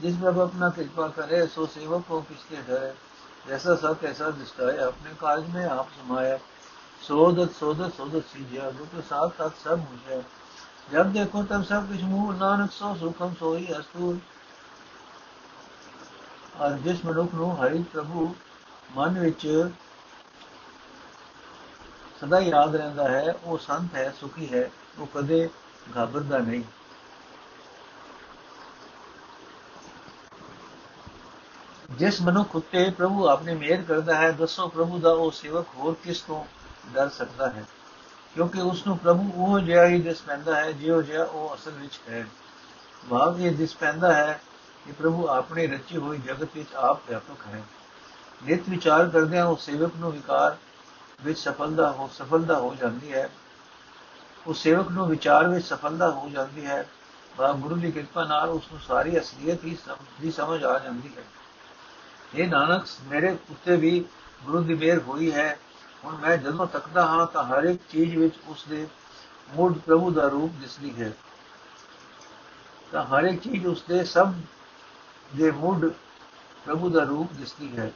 ਜਿਸ 0.00 0.16
ਪ੍ਰਭ 0.16 0.38
ਆਪਣਾ 0.38 0.68
ਕਿਰਪਾ 0.68 1.08
करे 1.08 1.46
सो 1.46 1.66
सेवक 1.66 2.02
को 2.08 2.20
किसके 2.20 2.56
डरे 2.62 2.88
जैसा 3.48 3.74
सब 3.74 4.04
ऐसा 4.04 4.30
दिष्टाए 4.30 4.76
अपने 4.78 5.14
काज 5.20 5.46
में 5.48 5.64
आप 5.66 5.92
समाया 5.92 6.36
सोदत 7.02 7.54
सोदत 7.60 7.94
सोदत 7.94 8.24
सीजिया 8.24 8.70
दुख 8.70 8.98
साथ 9.04 9.30
साथ 9.30 9.62
सब 9.64 9.86
मुझे 9.86 10.20
ਜਦ 10.89 11.05
ਦੇਖੋ 11.05 11.43
ਤਬ 11.43 11.63
ਸਭ 11.63 11.85
ਕੁਝ 11.85 12.03
ਮੂਹ, 12.03 12.33
ਨਾਨਕ 12.33 12.71
ਸੋ 12.71 12.95
ਸੁਖਮ 12.95 13.33
ਸੋਈ 13.39 13.67
ਅਸਤੂਰ 13.79 14.17
ਔਰ 16.59 16.71
ਜਿਸ 16.73 17.05
ਮਨੁੱਖ 17.05 17.33
ਨੂੰ 17.33 17.55
ਹਰੀ 17.57 17.83
ਪ੍ਰਭੂ 17.83 18.35
ਮਨ 18.95 19.19
ਵਿੱਚ 19.19 19.69
ਸਦਾ 22.21 22.39
ਯਾਦ 22.39 22.75
ਰਹਿੰਦਾ 22.75 23.09
ਹੈ, 23.09 23.35
ਉਹ 23.43 23.57
ਸੰਤ 23.57 23.95
ਹੈ, 23.95 24.13
ਸੁਖੀ 24.19 24.53
ਹੈ, 24.53 24.71
ਉਹ 24.99 25.07
ਕਦੇ 25.07 25.49
ਘਾਬਰਦਾ 25.97 26.37
ਨਹੀਂ। 26.37 26.63
ਜਿਸ 31.91 32.21
ਮਨੁੱਖ 32.21 32.55
ਉਤੇ 32.55 32.89
ਪ੍ਰਭੂ 32.89 33.27
ਆਪਣੀ 33.27 33.55
ਮਿਹਰ 33.55 33.81
ਕਰਦਾ 33.81 34.15
ਹੈ, 34.15 34.31
ਦੱਸੋ 34.31 34.67
ਪ੍ਰਭੂ 34.67 34.99
ਦਾ 34.99 35.11
ਉਹ 35.11 35.31
ਸੇਵਕ 35.31 35.65
ਹੋਰ 35.77 35.95
ਕਿਸ 36.03 36.21
ਤੋਂ 36.21 36.45
ਡਰ 36.93 37.09
ਸਕਦਾ 37.09 37.49
ਹੈ? 37.49 37.65
ਕਿਉਂਕਿ 38.35 38.61
ਉਸ 38.61 38.87
ਨੂੰ 38.87 38.97
ਪ੍ਰਭੂ 38.97 39.31
ਉਹ 39.35 39.59
ਜਿਹਾ 39.59 39.85
ਹੀ 39.85 40.01
ਦਿਸ 40.01 40.21
ਪੈਂਦਾ 40.21 40.55
ਹੈ 40.55 40.71
ਜਿਉ 40.71 41.01
ਜਿਹਾ 41.01 41.23
ਉਹ 41.23 41.55
ਅਸਲ 41.55 41.71
ਵਿੱਚ 41.71 41.99
ਹੈ। 42.09 42.27
ਭਾਵ 43.09 43.39
ਇਹ 43.39 43.51
ਦਿਸ 43.51 43.75
ਪੈਂਦਾ 43.75 44.13
ਹੈ 44.13 44.41
ਕਿ 44.85 44.91
ਪ੍ਰਭੂ 44.91 45.27
ਆਪਣੇ 45.27 45.67
ਰਚੀ 45.67 45.97
ਹੋਈ 45.97 46.17
ਜਗਤ 46.17 46.49
ਵਿੱਚ 46.55 46.73
ਆਪ 46.75 46.99
ਵਿਆਪਕ 47.09 47.47
ਹੈ। 47.47 47.63
ਨਿਤ 48.43 48.69
ਵਿਚਾਰ 48.69 49.09
ਕਰਦਿਆਂ 49.09 49.45
ਉਹ 49.45 49.57
ਸੇਵਕ 49.57 49.91
ਨੂੰ 49.97 50.11
ਵਿਕਾਰ 50.11 50.57
ਵਿੱਚ 51.23 51.39
ਸਫਲਤਾ 51.39 51.91
ਹੋ 51.91 52.09
ਸਫਲਤਾ 52.13 52.59
ਹੋ 52.59 52.75
ਜਾਂਦੀ 52.75 53.13
ਹੈ। 53.13 53.29
ਉਹ 54.47 54.53
ਸੇਵਕ 54.53 54.91
ਨੂੰ 54.91 55.07
ਵਿਚਾਰ 55.07 55.47
ਵਿੱਚ 55.47 55.65
ਸਫਲਤਾ 55.65 56.11
ਹੋ 56.11 56.29
ਜਾਂਦੀ 56.29 56.65
ਹੈ। 56.65 56.87
ਬਾ 57.37 57.51
ਗੁਰੂ 57.51 57.75
ਦੀ 57.75 57.91
ਕਿਰਪਾ 57.91 58.23
ਨਾਲ 58.23 58.49
ਉਸ 58.49 58.71
ਨੂੰ 58.71 58.81
ਸਾਰੀ 58.81 59.19
ਅਸਲੀਅਤ 59.19 59.63
ਹੀ 59.65 59.77
ਦੀ 60.21 60.31
ਸਮਝ 60.31 60.63
ਆ 60.63 60.79
ਜਾਂਦੀ 60.79 61.09
ਹੈ। 61.17 61.23
ਇਹ 62.35 62.47
ਨਾਨਕ, 62.47 62.85
ਮੇਰੇ 63.03 63.37
ਉੱਤੇ 63.49 63.75
ਵੀ 63.75 64.05
ਗੁਰੂ 64.43 64.63
ਦੀ 64.63 64.73
ਮਿਹਰ 64.73 64.99
ਹੋਈ 64.99 65.31
ਹੈ। 65.31 65.59
ਹੁਣ 66.04 66.16
ਮੈਂ 66.16 66.36
ਜਦੋਂ 66.36 66.66
ਤੱਕਦਾ 66.66 67.06
ਹਾਂ 67.06 67.26
ਤਾਂ 67.26 67.44
ਹਰ 67.44 67.64
ਇੱਕ 67.64 67.80
ਚੀਜ਼ 67.90 68.16
ਵਿੱਚ 68.16 68.34
ਉਸ 68.48 68.64
ਦੇ 68.68 68.86
ਮੁੱਢ 69.54 69.78
ਪ੍ਰਭੂ 69.78 70.10
ਦਾ 70.10 70.26
ਰੂਪ 70.28 70.60
ਦਿਸਦੀ 70.60 70.92
ਹੈ 71.00 71.12
ਤਾਂ 72.92 73.04
ਹਰ 73.04 73.24
ਇੱਕ 73.24 73.40
ਚੀਜ਼ 73.42 73.66
ਉਸ 73.66 73.82
ਦੇ 73.82 74.04
ਸਭ 74.04 74.32
ਦੇ 75.36 75.50
ਮੁੱਢ 75.50 75.86
ਪ੍ਰਭੂ 76.66 76.90
ਦਾ 76.90 77.04
ਰੂਪ 77.04 77.32
ਦਿਸਦੀ 77.32 77.76
ਹੈ 77.76 77.90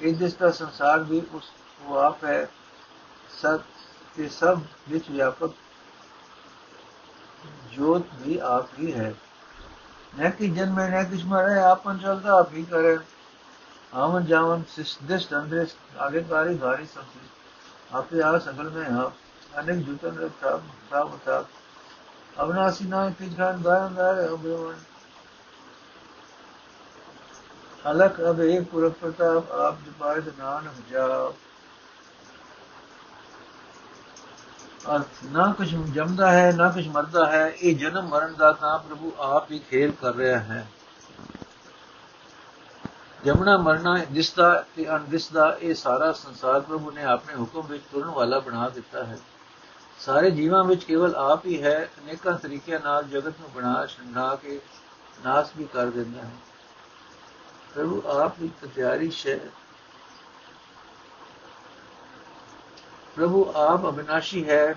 ਇਹ 0.00 0.14
ਦਿਸਦਾ 0.14 0.50
ਸੰਸਾਰ 0.50 1.02
ਵੀ 1.02 1.22
ਉਸ 1.34 1.50
ਉਹ 1.82 1.98
ਆਪ 1.98 2.24
ਹੈ 2.24 2.44
ਸਤ 3.40 3.60
ਤੇ 4.16 4.28
ਸਭ 4.28 4.60
ਵਿੱਚ 4.88 5.10
ਵਿਆਪਕ 5.10 5.52
ਜੋਤ 7.72 8.14
ਵੀ 8.22 8.38
ਆਪ 8.38 8.78
ਹੀ 8.78 8.92
ਹੈ 8.92 9.14
न 10.14 10.30
कि 10.30 10.48
जन्म 10.48 10.78
न 10.92 11.02
कुछ 11.10 11.24
मरे 11.24 11.58
आपन 11.60 11.98
चलता 11.98 12.34
आप 12.34 12.50
ही 12.52 12.62
करे 12.64 12.96
आवन 13.92 14.26
जावन 14.26 14.64
दिष्ट 15.02 15.32
अंदृष्ट 15.32 15.96
आगे 15.98 16.20
कारी 16.24 16.54
धारी 16.56 16.86
सब 16.86 17.35
आपे 17.92 18.20
आ 18.20 18.38
सकल 18.38 18.70
में 18.70 18.88
आप 18.96 19.16
अनेक 19.56 19.84
जुतन 19.86 20.16
रखा 20.18 20.56
था 20.92 21.04
बता 21.04 21.38
अविनाशी 22.38 22.84
ना 22.84 23.08
किस 23.10 23.36
खान 23.36 23.62
गायन 23.62 23.94
गाय 23.94 24.26
अभिवन 24.26 24.80
अलग 27.84 28.20
अब 28.22 28.40
एक 28.40 28.70
पुरख 28.70 29.00
प्रताप 29.00 29.56
आप 29.60 29.80
जपाए 29.86 30.20
नानक 30.34 30.84
जाप 30.90 31.40
ਨਾ 35.24 35.46
ਕੁਝ 35.52 35.68
ਜੰਮਦਾ 35.68 36.30
ਹੈ 36.30 36.52
ਨਾ 36.52 36.68
ਕੁਝ 36.70 36.86
ਮਰਦਾ 36.88 37.26
ਹੈ 37.26 37.46
ਇਹ 37.48 37.76
ਜਨਮ 37.76 38.08
ਮਰਨ 38.08 38.34
ਦਾ 38.34 38.52
ਤਾਂ 38.52 38.78
ਪ੍ਰਭੂ 38.78 39.12
ਆਪ 39.20 39.50
ਹੀ 39.50 39.58
ਖੇਲ 39.70 39.92
ਕਰ 40.00 40.14
ਰਿਹਾ 40.14 40.38
ਹੈ 40.38 40.66
ਜਮਣਾ 43.27 43.57
ਮਰਨਾ 43.57 43.97
ਦਿਸਦਾ 44.11 44.65
ਤੇ 44.75 44.89
ਅਣਦਿਸਦਾ 44.89 45.57
ਇਹ 45.61 45.75
ਸਾਰਾ 45.75 46.11
ਸੰਸਾਰ 46.11 46.59
ਪ੍ਰਭੂ 46.59 46.91
ਨੇ 46.91 47.03
ਆਪਣੇ 47.03 47.35
ਹੁਕਮ 47.35 47.61
ਵਿੱਚ 47.61 47.83
ਤੁਰਨ 47.91 48.09
ਵਾਲਾ 48.09 48.39
ਬਣਾ 48.39 48.69
ਦਿੱਤਾ 48.69 49.03
ਹੈ। 49.03 49.17
ਸਾਰੇ 49.99 50.31
ਜੀਵਾਂ 50.31 50.63
ਵਿੱਚ 50.63 50.83
ਕੇਵਲ 50.83 51.15
ਆਪ 51.15 51.45
ਹੀ 51.45 51.63
ਹੈ, 51.63 51.89
ਅਨੇਕਾਂ 51.99 52.33
ਤਰੀਕਿਆਂ 52.33 52.79
ਨਾਲ 52.79 53.03
ਜਗਤ 53.03 53.33
ਨੂੰ 53.39 53.51
ਬਣਾ, 53.55 53.85
ਛੰਡਾ 53.85 54.35
ਕੇ 54.35 54.61
ਨਾਸ 55.25 55.49
ਵੀ 55.57 55.65
ਕਰ 55.65 55.85
ਦਿੰਦਾ 55.85 56.21
ਹੈ। 56.21 56.31
ਪ੍ਰਭੂ 57.75 58.01
ਆਪ 58.07 58.33
ਹੀ 58.41 58.51
ਤਿਆਰੀ 58.75 59.11
ਸ਼ੈ 59.11 59.37
ਪ੍ਰਭੂ 63.15 63.53
ਆਪ 63.55 63.85
ਅਬਿਨਾਸ਼ੀ 63.87 64.49
ਹੈ। 64.49 64.75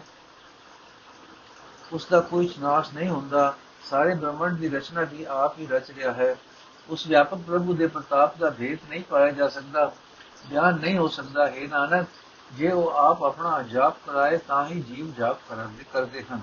ਉਸ 1.92 2.06
ਦਾ 2.06 2.20
ਕੋਈ 2.20 2.54
ਨਾਸ਼ 2.60 2.94
ਨਹੀਂ 2.94 3.08
ਹੁੰਦਾ। 3.08 3.54
ਸਾਰੇ 3.90 4.14
ਬ੍ਰਹਮੰਡ 4.14 4.58
ਦੀ 4.58 4.68
ਰਚਨਾ 4.68 5.02
ਵੀ 5.02 5.24
ਆਪ 5.24 5.58
ਹੀ 5.58 5.66
ਰਚ 5.66 5.90
ਰਿਹਾ 5.90 6.12
ਹੈ। 6.12 6.36
ਉਸ 6.88 7.06
ਵਿਆਪਕ 7.06 7.38
ਪ੍ਰਭੂ 7.38 7.74
ਦੇ 7.74 7.86
ਪ੍ਰਤਾਪ 7.86 8.38
ਦਾ 8.38 8.50
ਭੇਦ 8.50 8.78
ਨਹੀਂ 8.88 9.02
ਪਾਇਆ 9.10 9.30
ਜਾ 9.30 9.48
ਸਕਦਾ, 9.48 9.92
ਬਿਆਨ 10.48 10.78
ਨਹੀਂ 10.78 10.98
ਹੋ 10.98 11.08
ਸਕਦਾ। 11.08 11.46
ਹੈ 11.46 11.66
ਨਾਨਕ, 11.68 12.06
ਜੇ 12.52 12.70
ਉਹ 12.70 12.90
ਆਪ 12.90 13.24
ਆਪਣਾ 13.24 13.62
ਜਾਪ 13.62 13.96
ਕਰਾਏ, 14.06 14.38
ਤਾਂ 14.38 14.66
ਹੀ 14.66 14.80
ਜੀਵ 14.80 15.12
ਜਾਪ 15.18 15.38
ਕਰਨ 15.48 15.76
ਦੇ 15.78 15.84
ਕਰਦੇ 15.92 16.24
ਹਨ। 16.32 16.40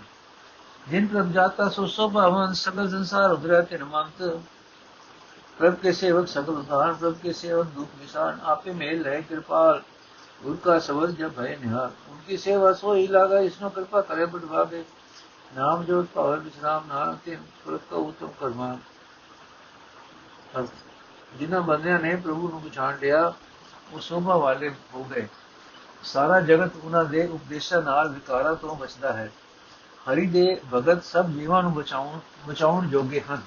ਜਿਨ 0.88 1.08
ਪ੍ਰਭ 1.08 1.32
ਜਾਤਾ, 1.32 1.70
ਸੋ 1.70 1.86
ਸੋ 1.86 2.10
ਭਵਨ 2.10 2.54
ਸਗਲ 2.54 2.90
ਸੰਸਾਰ 2.90 3.32
ਉਧਰੇ 3.32 3.62
ਤੇ 3.62 3.78
ਨਮੰਤ 3.78 4.40
ਪ੍ਰਭ 5.58 5.76
ਕੇ 5.76 5.92
ਸੇਵਕ 5.92 6.28
ਸਗਲ 6.28 6.54
ਉਧਾਰ, 6.54 6.94
ਪ੍ਰਭ 6.94 7.16
ਕੇ 7.24 7.34
ਸੇਵਕ 7.34 7.68
ਦੁਖ 7.68 7.90
ਨਿਸ਼ਾਨ, 8.02 8.40
ਆਪੇ 8.44 8.72
ਮੇਲ 8.72 9.04
ਰਹਿ 9.04 9.22
ਕਿਰਪਾਲ। 9.22 9.82
ਗੁਰ 10.44 10.56
ਕਾ 10.56 10.80
ਸਬਦ 10.80 11.10
ਜਬ 11.10 11.40
ਹੈ 11.40 11.58
ਨਿਹਾਰ 11.62 11.92
ਉਨਕੀ 12.10 12.38
ਸੇਵਾ 12.38 12.74
ਸੋ 12.74 12.96
ਹੀ 12.96 13.08
ਲਾਗਾ 13.08 13.40
ਇਸਨੋ 13.40 13.70
ਕਿਰਪਾ 13.70 14.02
ਕਰੇ 14.02 14.26
ਬਟਵਾਵੇ 14.26 14.84
ਨਾਮ 15.56 15.84
ਜੋਤ 15.84 16.06
ਭਾਵ 16.14 16.40
ਵਿਸਰਾਮ 16.40 16.84
ਨਾਨਕ 16.88 17.18
ਤੇ 17.26 17.38
ਪ੍ਰਭ 17.66 17.80
ਕਾ 17.90 17.96
ਉਤਮ 17.96 18.28
ਕਰਮਾ 18.40 18.78
ਜਿਨ੍ਹਾਂ 21.40 21.62
ਬੰਦਿਆਂ 21.62 22.00
ਨੇ 22.00 22.16
ਪ੍ਰਭੂ 22.16 22.50
ਨੂੰ 22.50 22.62
ਪਛਾਣ 22.62 22.98
ਲਿਆ, 22.98 23.34
ਉਹ 23.94 24.00
ਸੋਭਾ 24.00 24.38
ਵਾਲੇ 24.38 24.76
ਹੋ 24.94 25.04
ਗਏ। 25.04 25.28
ਸਾਰਾ 26.04 26.40
ਜਗਤ 26.40 26.72
ਉਹਨਾਂ 26.84 27.06
ਦੇ 27.06 27.28
ਉਪਦੇਸ਼ਾਂ 27.28 27.82
ਨਾਲ 27.82 28.10
ਵਿਕਾਰਾਂ 28.10 28.56
ਤੋਂ 28.56 28.76
ਬਚਦਾ 28.76 29.14
ਹੈ। 29.14 29.32
ਹਰੀ 30.12 30.28
ਦੇ 30.28 30.62
ਭਗਤ 30.74 31.04
ਸਭ 31.04 31.30
ਜੀਵਾਂ 31.30 31.64
ਨੂੰ 31.64 31.74
ਬਚਾਉਣ 31.74 32.20
ਬਚਾਉਣ 32.48 32.90
ਯੋਗੇ 32.90 33.22
ਹਨ। 33.22 33.42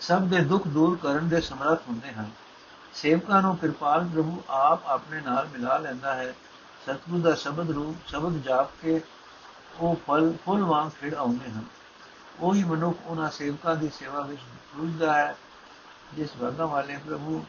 ਸਭ 0.00 0.20
ਦੇ 0.20 0.40
ਦੁੱਖ 0.40 0.68
ਦੂਰ 0.68 0.98
ਕਰਨ 1.02 1.28
ਦੇ 1.28 1.40
ਸਮਰੱਥ 1.40 1.82
ਹੁੰਦੇ 1.88 2.12
ਹਨ। 2.12 2.30
ਸੇਵਕਾਂ 2.94 3.42
ਨੂੰ 3.42 3.56
ਕਿਰਪਾਲ 3.56 4.08
ਪ੍ਰਭੂ 4.08 4.42
ਆਪ 4.48 4.86
ਆਪਣੇ 4.86 5.20
ਨਾਲ 5.20 5.46
ਮਿਲਾ 5.46 5.78
ਲੈਂਦਾ 5.78 6.14
ਹੈ। 6.14 6.34
ਸਤਿਗੁਰੂ 6.84 7.22
ਦਾ 7.22 7.34
ਸ਼ਬਦ 7.34 7.70
ਰੂਪ, 7.70 8.08
ਸ਼ਬਦ 8.08 8.42
ਜਾਪ 8.42 8.70
ਕੇ 8.82 9.00
ਉਹ 9.80 9.96
ਫਲ, 10.08 10.32
ਫੁੱਲ 10.46 10.62
ਵਾਂਗ 10.62 10.90
ਖਿੜ 11.00 11.14
ਆਉਂਦੇ 11.14 11.50
ਹਨ। 11.50 11.64
ਉਹੀ 12.40 12.64
ਮਨੁੱਖ 12.64 12.98
ਉਹਨਾਂ 13.06 13.30
ਸੇਵਕਾਂ 13.30 13.76
ਦੀ 13.76 13.90
ਸੇਵਾ 13.90 14.20
ਵਿੱਚ 14.20 14.40
ਰੁੱਝਦਾ 14.78 15.12
ਹੈ, 15.12 15.36
ਜਿਸ 16.14 16.36
ਵਰਗਾ 16.36 16.66
ਵਾਲੇ 16.66 16.96
ਪ੍ਰਭੂ 16.96 17.44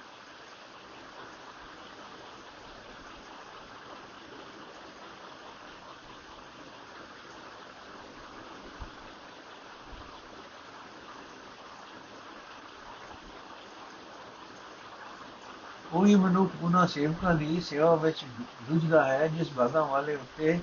ਕੋਈ 15.91 16.15
ਮਨੁੱਖ 16.15 16.51
ਉਹਨਾਂ 16.61 16.87
ਸੇਵਕਾਂ 16.87 17.33
ਦੀ 17.35 17.61
ਸੇਵਾ 17.61 17.95
ਵਿੱਚ 17.95 18.25
ਰੁੱਝਦਾ 18.69 19.03
ਹੈ, 19.03 19.27
ਜਿਸ 19.27 19.51
ਬਾਗਾ 19.51 19.81
ਵਾਲੇ 19.81 20.15
ਉੱਤੇ 20.15 20.59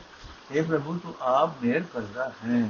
हे 0.51 0.65
ਪ੍ਰਭੂ 0.65 0.99
ਤੂੰ 0.99 1.15
ਆਪ 1.21 1.51
ਮਿਹਰ 1.62 1.83
ਕਰਦਾ 1.83 2.33
ਹੈ। 2.45 2.69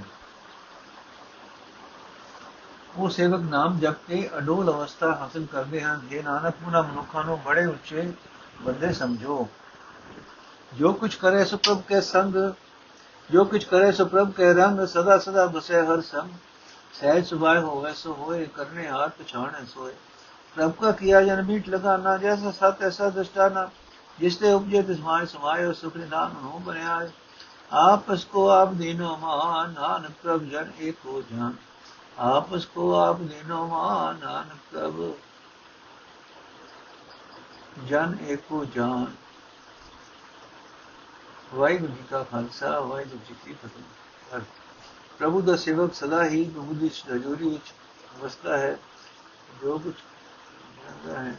ਉਹ 2.97 3.11
ਸੇਵਕ 3.11 3.41
ਨਾਮ 3.41 3.79
ਜਪ 3.79 3.95
ਕੇ 4.07 4.31
ਅਡੋਲ 4.39 4.71
ਅਵਸਥਾ 4.71 5.15
ਹਾਸਲ 5.15 5.47
ਕਰਦੇ 5.53 5.81
ਹਨ। 5.81 6.01
ਇਹ 6.13 6.25
ਨਾਨਕ, 6.25 6.55
ਉਹਨਾਂ 6.67 6.83
ਮਨੁੱਖਾਂ 6.83 7.25
ਨੂੰ 7.25 7.43
ਬੜੇ 7.43 7.67
ਉੱਚੇ 7.67 8.13
ਬੰਦੇ 8.63 8.93
ਸਮਝੋ। 8.93 9.49
ਜੋ 10.75 10.93
ਕੁਝ 10.93 11.15
ਕਰੇ 11.15 11.45
ਸੋ 11.45 11.57
ਪ੍ਰਭ 11.57 11.83
ਕੇ 11.83 12.01
ਸੰਗ, 12.01 12.55
ਜੋ 13.31 13.45
ਕੁਝ 13.45 13.65
ਕਰੇ 13.65 13.93
ਸੋ 13.93 14.05
ਪ੍ਰਭ 14.05 14.33
ਕੇ 14.33 14.55
ਰੰਗ, 14.55 14.81
ਸਦਾ 14.87 15.19
ਸਦਾ 15.19 15.47
ਬਸੇ 15.47 15.87
ਹਰ 15.87 16.01
ਸੰਗ। 16.01 16.31
ਸਹਿਜ 17.01 17.27
ਸੁਭਾਅ 17.27 17.61
ਹੋਵੇ 17.61 17.93
ਸੋ 17.95 18.15
ਹੋਏ, 18.15 18.47
ਕਰਨੇ 18.47 18.89
ਹਾਰ 18.89 19.09
ਪਛਾਣੇ 19.09 19.67
ਸੋਏ। 19.67 19.95
ਪ੍ਰਭ 20.55 20.71
ਕਾ 20.71 20.93
ਕੀਆ 20.93 21.23
ਜਨ 21.23 21.43
ਮੀਟ 21.43 21.69
ਲਗਾਨਾ, 21.69 22.17
ਜੈਸਾ 22.17 22.51
ਸਤ 22.51 22.83
ਐਸਾ 22.83 23.11
ਦਸਤਾਨਾ 23.11 23.71
ਜਿਸ 24.19 24.37
ਤੇ 24.37 24.53
ਉਪਜੇ 24.53 24.83
ਤਿਸਮਾਇ 24.83 25.27
ਸਮਾਇ 25.27 25.73
ਸੁਖਿ 25.73 25.99
ਨਾਮ 25.99 26.33
ਨੂੰ 26.43 26.65
ਬਨਿਆ 26.65 27.09
ਆਪਸ 27.73 28.25
ਕੋ 28.25 28.49
ਆਪ 28.51 28.73
ਦੀਨੋ 28.73 29.17
ਮਹਾਨ, 29.17 29.71
ਨਾਨਕ 29.71 30.11
ਪ੍ਰਭ 30.23 30.43
ਜਨ 30.43 30.73
ਏਕੋ 30.81 31.23
ਜਾਨ। 31.23 31.53
आपस 32.22 32.66
को 32.66 32.94
आप 32.94 33.22
दीनो 33.24 33.66
मान 33.68 34.20
नान 34.20 34.56
प्रभ 34.70 35.04
ਜਨ 37.88 38.16
ਏਕੋ 38.28 38.64
ਜਾਨ 38.66 39.06
ਵਾਹਿਗੁਰੂ 41.56 41.94
ਜੀ 41.94 42.04
ਕਾ 42.10 42.22
ਖਾਲਸਾ 42.24 42.80
ਵਾਹਿਗੁਰੂ 42.80 43.20
ਜੀ 43.28 43.36
ਕੀ 43.46 43.54
ਫਤਿਹ 43.54 44.42
ਪ੍ਰਭੂ 45.20 45.42
ਦਾ 45.42 45.56
ਸੇਵਕ 45.56 45.94
ਸਦਾ 45.94 46.24
ਹੀ 46.26 46.44
ਪ੍ਰਭੂ 46.50 46.74
ਦੀ 46.74 46.90
ਹਜ਼ੂਰੀ 47.12 47.50
ਵਿੱਚ 47.50 47.74
ਵਸਦਾ 48.20 48.58
ਹੈ 48.58 48.78
ਜੋ 49.64 49.78
ਕੁਝ 49.78 49.94
ਜਾਂਦਾ 49.94 51.20
ਹੈ 51.20 51.38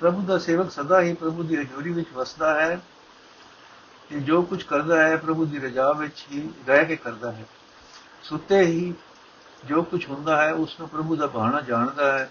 ਪ੍ਰਭੂ 0.00 0.22
ਦਾ 0.22 0.38
ਸੇਵਕ 0.38 0.70
ਸਦਾ 0.70 1.00
ਹੀ 1.00 1.14
ਪ੍ਰਭੂ 1.14 1.42
ਦੀ 1.42 1.56
ਹਜ਼ੂਰੀ 1.56 1.92
ਵਿੱਚ 1.92 2.08
ਵਸਦਾ 2.14 2.60
ਹੈ। 2.60 2.80
ਤੇ 4.10 4.20
ਜੋ 4.20 4.42
ਕੁਝ 4.42 4.62
ਕਰਦਾ 4.62 5.08
ਹੈ, 5.08 5.16
ਪ੍ਰਭੂ 5.16 5.44
ਦੀ 5.44 5.58
ਰਜ਼ਾ 5.58 5.92
ਵਿੱਚ 5.92 6.26
ਹੀ 6.32 6.50
ਰਹਿ 6.66 6.84
ਕੇ 6.84 6.96
ਕਰਦਾ 6.96 7.32
ਹੈ। 7.32 7.44
ਸੁੱਤੇ 8.22 8.60
ਹੀ 8.60 8.94
ਜੋ 9.64 9.82
ਕੁਝ 9.82 10.06
ਹੁੰਦਾ 10.06 10.44
ਹੈ, 10.44 10.52
ਉਸ 10.52 10.80
ਨੂੰ 10.80 10.88
ਪ੍ਰਭੂ 10.88 11.16
ਦਾ 11.16 11.26
ਬਾਣਾ 11.26 11.60
ਜਾਣਦਾ 11.60 12.18
ਹੈ 12.18 12.30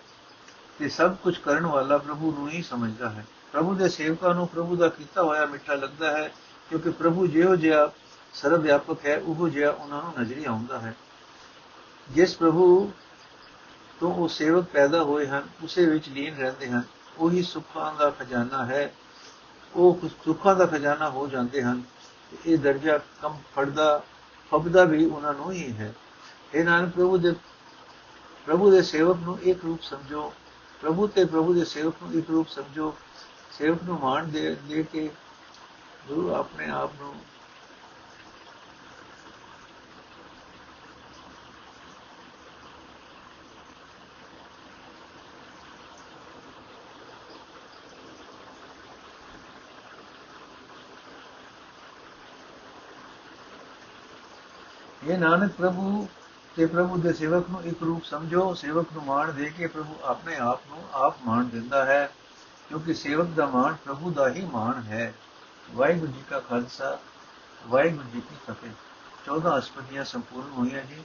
ਤੇ 0.80 0.90
ਸਭ 0.90 1.16
ਕੁਝ 1.16 1.38
ਕਰਨ 1.38 1.66
ਵਾਲਾ 1.66 1.98
ਪ੍ਰਭੂ 1.98 2.32
ਨੂੰ 2.32 2.50
ਹੀ 2.50 2.62
ਸਮਝਦਾ 2.62 3.10
ਹੈ। 3.10 3.26
ਪ੍ਰਭੂ 3.52 3.76
ਦੇ 3.76 3.90
ਸੇਵਕਾਂ 3.90 4.36
ਨੂੰ 4.36 4.48
ਪ੍ਰਭੂ 4.48 4.76
ਦਾ 4.76 4.90
ਕੀਤਾ 4.90 5.24
ਹੋਇਆ 5.24 5.46
ਮਿੱਠਾ 5.46 5.74
ਲੱਗਦਾ 5.74 6.12
ਹੈ, 6.12 6.32
ਕਿਉਂਕਿ 6.70 6.90
ਪ੍ਰਭੂ 6.90 7.28
ਜਿਹੋ 7.28 7.56
ਜਿਹਾ 7.56 7.92
ਸਰਵ 8.34 8.62
ਵਿਆਪਕ 8.62 9.06
ਹੈ, 9.06 9.18
ਉਹ 9.18 9.50
ਜਿਹਾ 9.50 9.72
ਉਹਨਾਂ 9.72 10.04
ਨੂੰ 10.04 10.14
ਨਜ਼ਰੀ 10.20 10.46
ਆਉਂਦਾ 10.46 10.80
ਹੈ। 10.80 10.96
ਜਿਸ 12.10 12.36
ਪ੍ਰਭੂ 12.36 12.92
ਤੋਂ 14.00 14.14
ਉਹ 14.14 14.28
ਸੇਵਕ 14.28 14.64
ਪੈਦਾ 14.64 15.04
ਹੋਏ 15.04 15.28
ਹਨ, 15.28 15.44
ਉਸੇ 15.64 15.86
ਵਿੱਚ 15.86 16.10
ਲੀਨ 16.10 16.38
ਰਹਿੰਦੇ 16.38 16.70
ਹਨ। 16.70 16.84
ਉਹੀ 17.20 17.44
ਸੁੱਖਾਂ 17.44 17.94
ਦਾ 17.94 18.10
ਖਜ਼ਾਨਾ 18.10 18.66
ਹੈ, 18.66 18.94
ਉਹ 19.76 20.08
ਸੁੱਖਾਂ 20.26 20.56
ਦਾ 20.56 20.66
ਖਜ਼ਾਨਾ 20.66 21.10
ਹੋ 21.10 21.28
ਜਾਂਦੇ 21.28 21.64
ਹਨ 21.64 21.82
ਇਹ 22.46 22.58
ਦਰਜਾ 22.58 22.98
ਕਮ 23.22 23.38
ਫੜਦਾ, 23.56 24.04
ਫਬਦਾ 24.52 24.84
ਵੀ 24.84 25.06
ਉਹਨਾਂ 25.06 25.34
ਨੂੰ 25.34 25.52
ਹੀ 25.52 25.72
ਹੈ। 25.72 25.94
ਇਹ 26.56 26.66
ਨਾਨਕ, 26.66 26.94
ਪ੍ਰਭੂ 26.94 27.18
ਦੇ 27.18 27.34
ਪ੍ਰਭੂ 28.46 28.72
ਦੇ 28.72 28.82
ਸੇਵਕ 28.82 29.18
ਨੂੰ 29.18 29.40
ਇੱਕ 29.42 29.64
ਰੂਪ 29.66 29.82
ਸਮਝੋ, 29.82 30.34
ਪ੍ਰਭੂ 30.82 31.08
ਤੇ 31.08 31.26
ਪ੍ਰਭੂ 31.26 31.54
ਦੇ 31.54 31.66
ਸੇਵਕ 31.66 31.96
ਨੂੰ 32.04 32.14
ਇੱਕ 32.14 32.30
ਰੂਪ 32.30 32.48
ਸਮਝੋ, 32.48 32.96
ਸੇਵਕ 33.52 33.84
ਨੂੰ 33.84 34.00
ਮਾਣ 34.00 34.28
ਦੇ 34.28 34.56
ਦੇ 34.68 34.84
ਕੇ 34.84 35.10
ਗੁਰੂ 36.08 36.34
ਆਪਣੇ 36.34 36.70
ਆਪ 36.70 36.92
ਨੂੰ 37.02 37.14
ਇਹ 55.08 55.18
ਨਾਨਕ 55.18 55.52
ਪ੍ਰਭੂ 55.52 56.08
ਤੇ 56.56 56.66
ਪ੍ਰਭੂ 56.66 56.98
ਦੇ 56.98 57.14
ਸੇਵਕ 57.14 57.50
ਨੂੰ 57.50 57.64
ਇੱਕ 57.64 57.84
ਰੂਪ 57.84 58.04
ਸਮਝੋ, 58.04 58.54
ਸੇਵਕ 58.54 58.88
ਨੂੰ 58.94 59.06
ਮਾਣ 59.06 59.32
ਦੇ 59.32 59.50
ਕੇ 59.50 59.68
ਪ੍ਰਭੂ 59.68 59.96
ਆਪਣੇ 60.04 60.36
ਆਪ 60.36 60.60
ਨੂੰ 60.68 60.84
ਆਪ 60.94 61.16
ਮਾਣ 61.26 61.44
ਦਿੰਦਾ 61.44 61.86
ਹੈ, 61.86 62.12
ਕਿਉਂਕਿ 62.70 62.94
ਸੇਵਕ 62.94 63.28
ਦਾ 63.28 63.46
ਮਾਣ 63.46 63.76
ਪ੍ਰਭੂ 63.86 64.12
ਦਾ 64.12 64.30
ਹੀ 64.30 64.46
ਮਾਣ 64.46 64.82
ਹੈ। 64.82 65.14
ਵਾਹਿਗੁਰੂ 65.72 66.12
ਜੀ 66.12 66.24
ਕਾ 66.30 66.40
ਖਾਲਸਾ, 66.40 67.00
ਵਾਹਿਗੁਰੂ 67.68 68.10
ਜੀ 68.14 68.22
ਕੀ 68.22 68.36
ਫਤਿਹ। 68.48 68.72
14 69.26 69.58
ਅਸਪਦੀਆਂ 69.58 70.06
ਸੰਪੂਰਨ 70.06 70.52
ਹੋਈਆਂ 70.52 70.84
ਜੀ। 70.84 71.04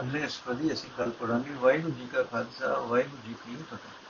ਅਗਲੇ 0.00 0.26
ਅਸਪਦੀ 0.26 0.72
ਅਸੀਂ 0.72 0.90
ਕੱਲ 0.96 1.10
ਪੜਾਂਗੇ 1.10 1.54
ਵਾਹਿਗੁਰੂ 1.54 1.94
ਜੀ 1.94 2.06
ਕਾ 2.06 2.22
ਖਾਲਸਾ, 2.22 2.78
ਵਾਹਿਗੁਰੂ 2.78 3.28
ਜੀ 3.28 3.34
ਕੀ 3.34 3.56
ਫਤਿਹ। 3.56 4.01